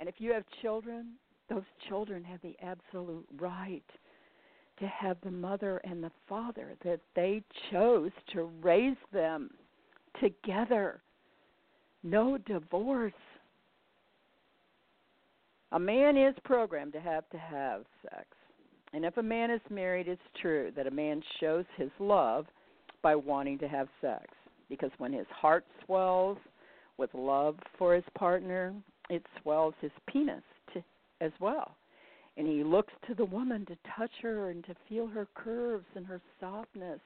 And 0.00 0.08
if 0.08 0.16
you 0.18 0.32
have 0.32 0.44
children, 0.62 1.12
those 1.48 1.64
children 1.88 2.24
have 2.24 2.40
the 2.42 2.56
absolute 2.62 3.26
right 3.38 3.82
to 4.80 4.86
have 4.86 5.16
the 5.22 5.30
mother 5.30 5.80
and 5.84 6.02
the 6.02 6.10
father 6.28 6.74
that 6.84 7.00
they 7.16 7.42
chose 7.70 8.10
to 8.32 8.50
raise 8.62 8.96
them 9.12 9.50
together. 10.20 11.00
No 12.02 12.38
divorce. 12.38 13.12
A 15.72 15.78
man 15.78 16.16
is 16.16 16.34
programmed 16.44 16.92
to 16.94 17.00
have 17.00 17.28
to 17.30 17.38
have 17.38 17.84
sex. 18.02 18.26
And 18.94 19.04
if 19.04 19.16
a 19.18 19.22
man 19.22 19.50
is 19.50 19.60
married, 19.70 20.08
it's 20.08 20.20
true 20.40 20.72
that 20.76 20.86
a 20.86 20.90
man 20.90 21.22
shows 21.40 21.64
his 21.76 21.90
love 21.98 22.46
by 23.02 23.14
wanting 23.14 23.58
to 23.58 23.68
have 23.68 23.88
sex. 24.00 24.26
Because 24.68 24.90
when 24.98 25.12
his 25.12 25.26
heart 25.30 25.64
swells 25.84 26.38
with 26.96 27.12
love 27.14 27.56
for 27.78 27.94
his 27.94 28.04
partner, 28.16 28.74
it 29.10 29.22
swells 29.42 29.74
his 29.80 29.90
penis 30.08 30.42
to, 30.72 30.82
as 31.20 31.32
well. 31.40 31.74
And 32.38 32.46
he 32.46 32.62
looks 32.62 32.92
to 33.08 33.14
the 33.14 33.24
woman 33.24 33.66
to 33.66 33.76
touch 33.96 34.12
her 34.22 34.50
and 34.50 34.64
to 34.66 34.76
feel 34.88 35.08
her 35.08 35.26
curves 35.34 35.86
and 35.96 36.06
her 36.06 36.20
softness 36.38 37.00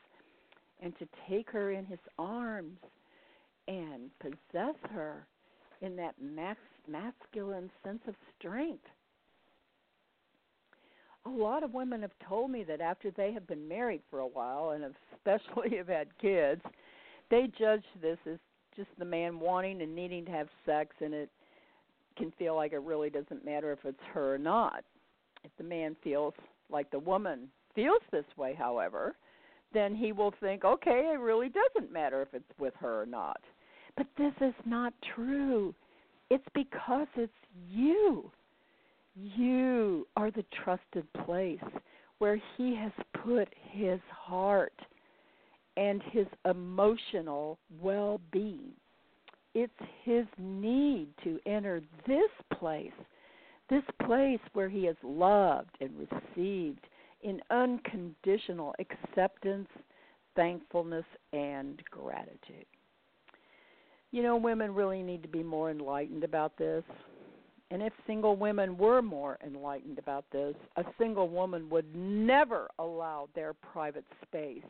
and 0.82 0.96
to 0.98 1.08
take 1.28 1.48
her 1.50 1.72
in 1.72 1.86
his 1.86 1.98
arms 2.18 2.76
and 3.66 4.10
possess 4.20 4.74
her 4.90 5.26
in 5.80 5.96
that 5.96 6.14
max, 6.20 6.60
masculine 6.86 7.70
sense 7.82 8.02
of 8.06 8.14
strength. 8.38 8.84
A 11.24 11.30
lot 11.30 11.62
of 11.62 11.72
women 11.72 12.02
have 12.02 12.12
told 12.28 12.50
me 12.50 12.62
that 12.64 12.82
after 12.82 13.10
they 13.10 13.32
have 13.32 13.46
been 13.46 13.66
married 13.66 14.02
for 14.10 14.18
a 14.18 14.26
while 14.26 14.70
and 14.70 14.84
especially 15.14 15.76
have 15.78 15.88
had 15.88 16.08
kids, 16.20 16.60
they 17.30 17.50
judge 17.58 17.84
this 18.02 18.18
as 18.30 18.38
just 18.76 18.90
the 18.98 19.04
man 19.04 19.40
wanting 19.40 19.80
and 19.80 19.94
needing 19.94 20.26
to 20.26 20.30
have 20.30 20.48
sex 20.66 20.94
and 21.00 21.14
it 21.14 21.30
can 22.18 22.32
feel 22.38 22.54
like 22.54 22.72
it 22.72 22.82
really 22.82 23.08
doesn't 23.08 23.44
matter 23.46 23.72
if 23.72 23.78
it's 23.84 23.98
her 24.12 24.34
or 24.34 24.38
not. 24.38 24.84
If 25.44 25.50
the 25.58 25.64
man 25.64 25.96
feels 26.02 26.34
like 26.70 26.90
the 26.90 26.98
woman 26.98 27.48
feels 27.74 28.02
this 28.10 28.24
way, 28.36 28.54
however, 28.54 29.16
then 29.72 29.94
he 29.94 30.12
will 30.12 30.34
think, 30.40 30.64
okay, 30.64 31.10
it 31.14 31.18
really 31.18 31.48
doesn't 31.50 31.92
matter 31.92 32.22
if 32.22 32.28
it's 32.34 32.58
with 32.58 32.74
her 32.78 33.02
or 33.02 33.06
not. 33.06 33.40
But 33.96 34.06
this 34.16 34.34
is 34.40 34.54
not 34.64 34.92
true. 35.14 35.74
It's 36.30 36.44
because 36.54 37.08
it's 37.16 37.32
you. 37.70 38.30
You 39.14 40.06
are 40.16 40.30
the 40.30 40.44
trusted 40.64 41.10
place 41.24 41.60
where 42.18 42.40
he 42.56 42.74
has 42.76 42.92
put 43.24 43.48
his 43.70 44.00
heart 44.10 44.72
and 45.76 46.02
his 46.10 46.26
emotional 46.48 47.58
well 47.80 48.20
being. 48.30 48.72
It's 49.54 49.72
his 50.04 50.24
need 50.38 51.08
to 51.24 51.38
enter 51.44 51.82
this 52.06 52.30
place, 52.58 52.92
this 53.72 54.06
place 54.06 54.40
where 54.52 54.68
he 54.68 54.80
is 54.80 54.96
loved 55.02 55.70
and 55.80 55.90
received 55.98 56.86
in 57.22 57.40
unconditional 57.50 58.74
acceptance, 58.78 59.68
thankfulness, 60.36 61.06
and 61.32 61.82
gratitude. 61.90 62.66
You 64.10 64.22
know, 64.22 64.36
women 64.36 64.74
really 64.74 65.02
need 65.02 65.22
to 65.22 65.28
be 65.28 65.42
more 65.42 65.70
enlightened 65.70 66.22
about 66.22 66.58
this. 66.58 66.84
And 67.70 67.82
if 67.82 67.94
single 68.06 68.36
women 68.36 68.76
were 68.76 69.00
more 69.00 69.38
enlightened 69.42 69.98
about 69.98 70.26
this, 70.30 70.54
a 70.76 70.84
single 70.98 71.30
woman 71.30 71.70
would 71.70 71.96
never 71.96 72.68
allow 72.78 73.30
their 73.34 73.54
private 73.54 74.04
space 74.20 74.62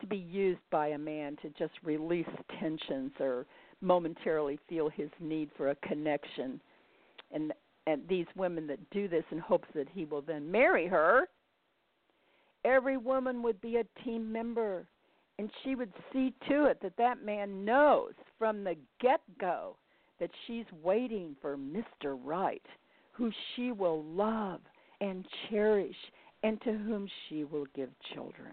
to 0.00 0.06
be 0.06 0.16
used 0.16 0.62
by 0.70 0.88
a 0.88 0.98
man 0.98 1.36
to 1.42 1.50
just 1.58 1.74
release 1.84 2.24
tensions 2.58 3.12
or 3.20 3.44
momentarily 3.82 4.58
feel 4.66 4.88
his 4.88 5.10
need 5.20 5.50
for 5.58 5.68
a 5.68 5.74
connection. 5.86 6.58
And 7.32 7.52
and 7.86 8.02
these 8.08 8.26
women 8.36 8.66
that 8.66 8.90
do 8.90 9.08
this 9.08 9.24
in 9.30 9.38
hopes 9.38 9.68
that 9.74 9.88
he 9.92 10.04
will 10.04 10.22
then 10.22 10.50
marry 10.50 10.86
her, 10.86 11.28
every 12.64 12.96
woman 12.96 13.42
would 13.42 13.60
be 13.60 13.76
a 13.76 14.02
team 14.04 14.30
member 14.30 14.86
and 15.40 15.50
she 15.64 15.74
would 15.74 15.92
see 16.12 16.34
to 16.50 16.66
it 16.66 16.78
that 16.82 16.98
that 16.98 17.24
man 17.24 17.64
knows 17.64 18.12
from 18.38 18.62
the 18.62 18.76
get 19.00 19.22
go 19.40 19.74
that 20.18 20.30
she's 20.46 20.66
waiting 20.82 21.34
for 21.40 21.56
Mr. 21.56 22.18
Right, 22.22 22.60
who 23.12 23.30
she 23.56 23.72
will 23.72 24.04
love 24.04 24.60
and 25.00 25.24
cherish 25.48 25.96
and 26.42 26.60
to 26.60 26.72
whom 26.72 27.08
she 27.28 27.44
will 27.44 27.64
give 27.74 27.88
children. 28.12 28.52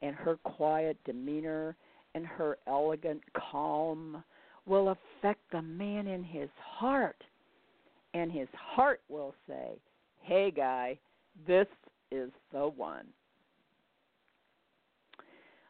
And 0.00 0.16
her 0.16 0.36
quiet 0.36 0.96
demeanor 1.04 1.76
and 2.14 2.24
her 2.26 2.56
elegant 2.66 3.20
calm 3.36 4.24
will 4.64 4.88
affect 4.88 5.40
the 5.52 5.60
man 5.60 6.06
in 6.06 6.24
his 6.24 6.48
heart. 6.58 7.22
And 8.14 8.32
his 8.32 8.48
heart 8.54 9.00
will 9.08 9.34
say, 9.46 9.72
Hey, 10.22 10.50
guy, 10.50 10.98
this 11.46 11.66
is 12.10 12.30
the 12.52 12.68
one. 12.68 13.06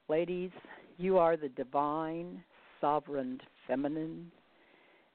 Ladies, 0.08 0.50
you 0.98 1.18
are 1.18 1.36
the 1.36 1.48
divine, 1.48 2.44
sovereign 2.80 3.40
feminine, 3.66 4.30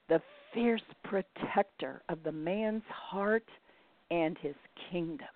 the 0.08 0.20
fierce 0.52 0.82
protector 1.04 2.02
of 2.08 2.22
the 2.24 2.32
man's 2.32 2.82
heart 2.92 3.46
and 4.10 4.36
his 4.38 4.56
kingdom. 4.90 5.28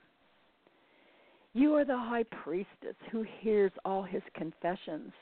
You 1.53 1.75
are 1.77 1.85
the 1.85 1.97
high 1.97 2.25
priestess 2.25 2.97
who 3.13 3.25
hears 3.39 3.71
all 3.85 4.03
his 4.03 4.23
confessions 4.35 5.13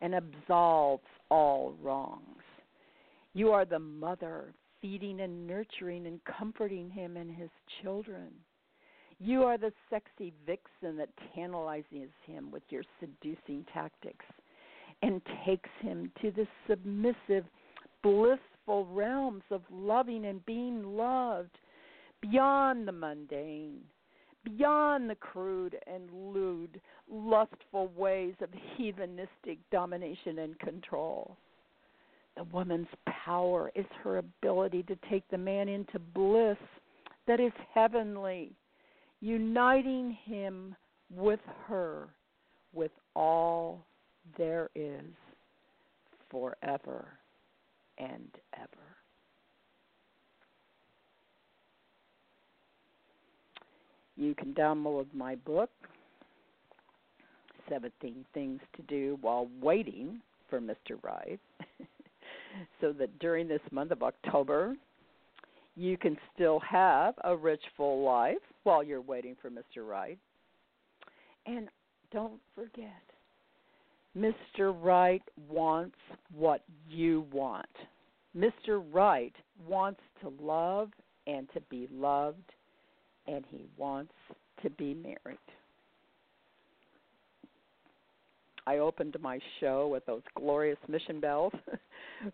and 0.00 0.14
absolves 0.14 1.04
all 1.30 1.74
wrongs. 1.82 2.42
You 3.34 3.50
are 3.50 3.66
the 3.66 3.78
mother 3.78 4.54
feeding 4.84 5.20
and 5.20 5.46
nurturing 5.46 6.06
and 6.06 6.20
comforting 6.24 6.90
him 6.90 7.16
and 7.16 7.34
his 7.34 7.48
children. 7.82 8.28
You 9.18 9.42
are 9.44 9.56
the 9.56 9.72
sexy 9.88 10.34
vixen 10.44 10.98
that 10.98 11.08
tantalizes 11.34 12.10
him 12.26 12.50
with 12.50 12.62
your 12.68 12.82
seducing 13.00 13.64
tactics 13.72 14.26
and 15.00 15.22
takes 15.46 15.70
him 15.80 16.12
to 16.20 16.30
the 16.30 16.46
submissive, 16.68 17.46
blissful 18.02 18.86
realms 18.90 19.44
of 19.50 19.62
loving 19.72 20.26
and 20.26 20.44
being 20.44 20.82
loved 20.82 21.56
beyond 22.20 22.86
the 22.86 22.92
mundane, 22.92 23.80
beyond 24.44 25.08
the 25.08 25.14
crude 25.14 25.76
and 25.86 26.10
lewd, 26.12 26.78
lustful 27.10 27.88
ways 27.96 28.34
of 28.42 28.50
heathenistic 28.76 29.56
domination 29.72 30.40
and 30.40 30.58
control. 30.58 31.38
The 32.36 32.44
woman's 32.44 32.88
power 33.24 33.70
is 33.74 33.86
her 34.02 34.18
ability 34.18 34.82
to 34.84 34.96
take 35.08 35.28
the 35.30 35.38
man 35.38 35.68
into 35.68 35.98
bliss 35.98 36.58
that 37.26 37.40
is 37.40 37.52
heavenly 37.72 38.52
uniting 39.20 40.16
him 40.24 40.74
with 41.10 41.40
her 41.66 42.08
with 42.72 42.90
all 43.14 43.86
there 44.36 44.68
is 44.74 45.04
forever 46.30 47.06
and 47.98 48.28
ever. 48.54 48.68
You 54.16 54.34
can 54.34 54.54
download 54.54 55.06
my 55.12 55.34
book, 55.34 55.70
17 57.68 58.24
Things 58.32 58.60
to 58.76 58.82
Do 58.82 59.18
While 59.20 59.48
Waiting 59.60 60.20
for 60.48 60.60
Mr. 60.60 61.02
Right, 61.02 61.40
so 62.80 62.92
that 62.92 63.18
during 63.18 63.48
this 63.48 63.60
month 63.70 63.90
of 63.90 64.02
October, 64.02 64.76
you 65.76 65.96
can 65.96 66.16
still 66.34 66.60
have 66.60 67.14
a 67.24 67.34
rich, 67.34 67.62
full 67.76 68.04
life 68.04 68.36
while 68.62 68.82
you're 68.82 69.00
waiting 69.00 69.36
for 69.40 69.50
Mr. 69.50 69.86
Right. 69.86 70.18
And 71.46 71.68
don't 72.12 72.40
forget, 72.54 73.02
Mr. 74.16 74.74
Right 74.80 75.22
wants 75.48 75.96
what 76.32 76.62
you 76.88 77.26
want. 77.32 77.66
Mr. 78.36 78.82
Right 78.92 79.34
wants 79.66 80.00
to 80.20 80.32
love 80.40 80.90
and 81.26 81.48
to 81.54 81.60
be 81.62 81.88
loved, 81.92 82.52
and 83.26 83.44
he 83.50 83.64
wants 83.76 84.12
to 84.62 84.70
be 84.70 84.94
married. 84.94 85.38
I 88.66 88.78
opened 88.78 89.16
my 89.20 89.38
show 89.60 89.88
with 89.88 90.06
those 90.06 90.22
glorious 90.34 90.78
mission 90.88 91.20
bells 91.20 91.52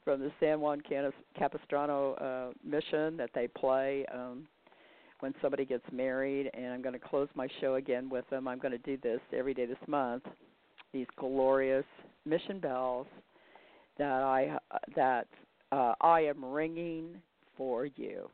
from 0.04 0.20
the 0.20 0.30
San 0.40 0.60
Juan 0.60 0.82
Capistrano 1.38 2.14
uh, 2.14 2.52
mission 2.66 3.16
that 3.16 3.30
they 3.34 3.48
play 3.48 4.04
um, 4.12 4.46
when 5.20 5.34
somebody 5.42 5.64
gets 5.64 5.84
married, 5.92 6.50
and 6.54 6.66
I'm 6.66 6.82
going 6.82 6.94
to 6.94 6.98
close 6.98 7.28
my 7.34 7.48
show 7.60 7.74
again 7.74 8.08
with 8.08 8.28
them. 8.30 8.48
I'm 8.48 8.58
going 8.58 8.72
to 8.72 8.78
do 8.78 8.96
this 8.96 9.20
every 9.36 9.54
day 9.54 9.66
this 9.66 9.76
month. 9.86 10.24
These 10.92 11.06
glorious 11.16 11.84
mission 12.24 12.58
bells 12.58 13.06
that 13.98 14.22
I 14.22 14.58
that 14.96 15.26
uh, 15.72 15.94
I 16.00 16.20
am 16.22 16.44
ringing 16.44 17.16
for 17.56 17.86
you. 17.86 18.28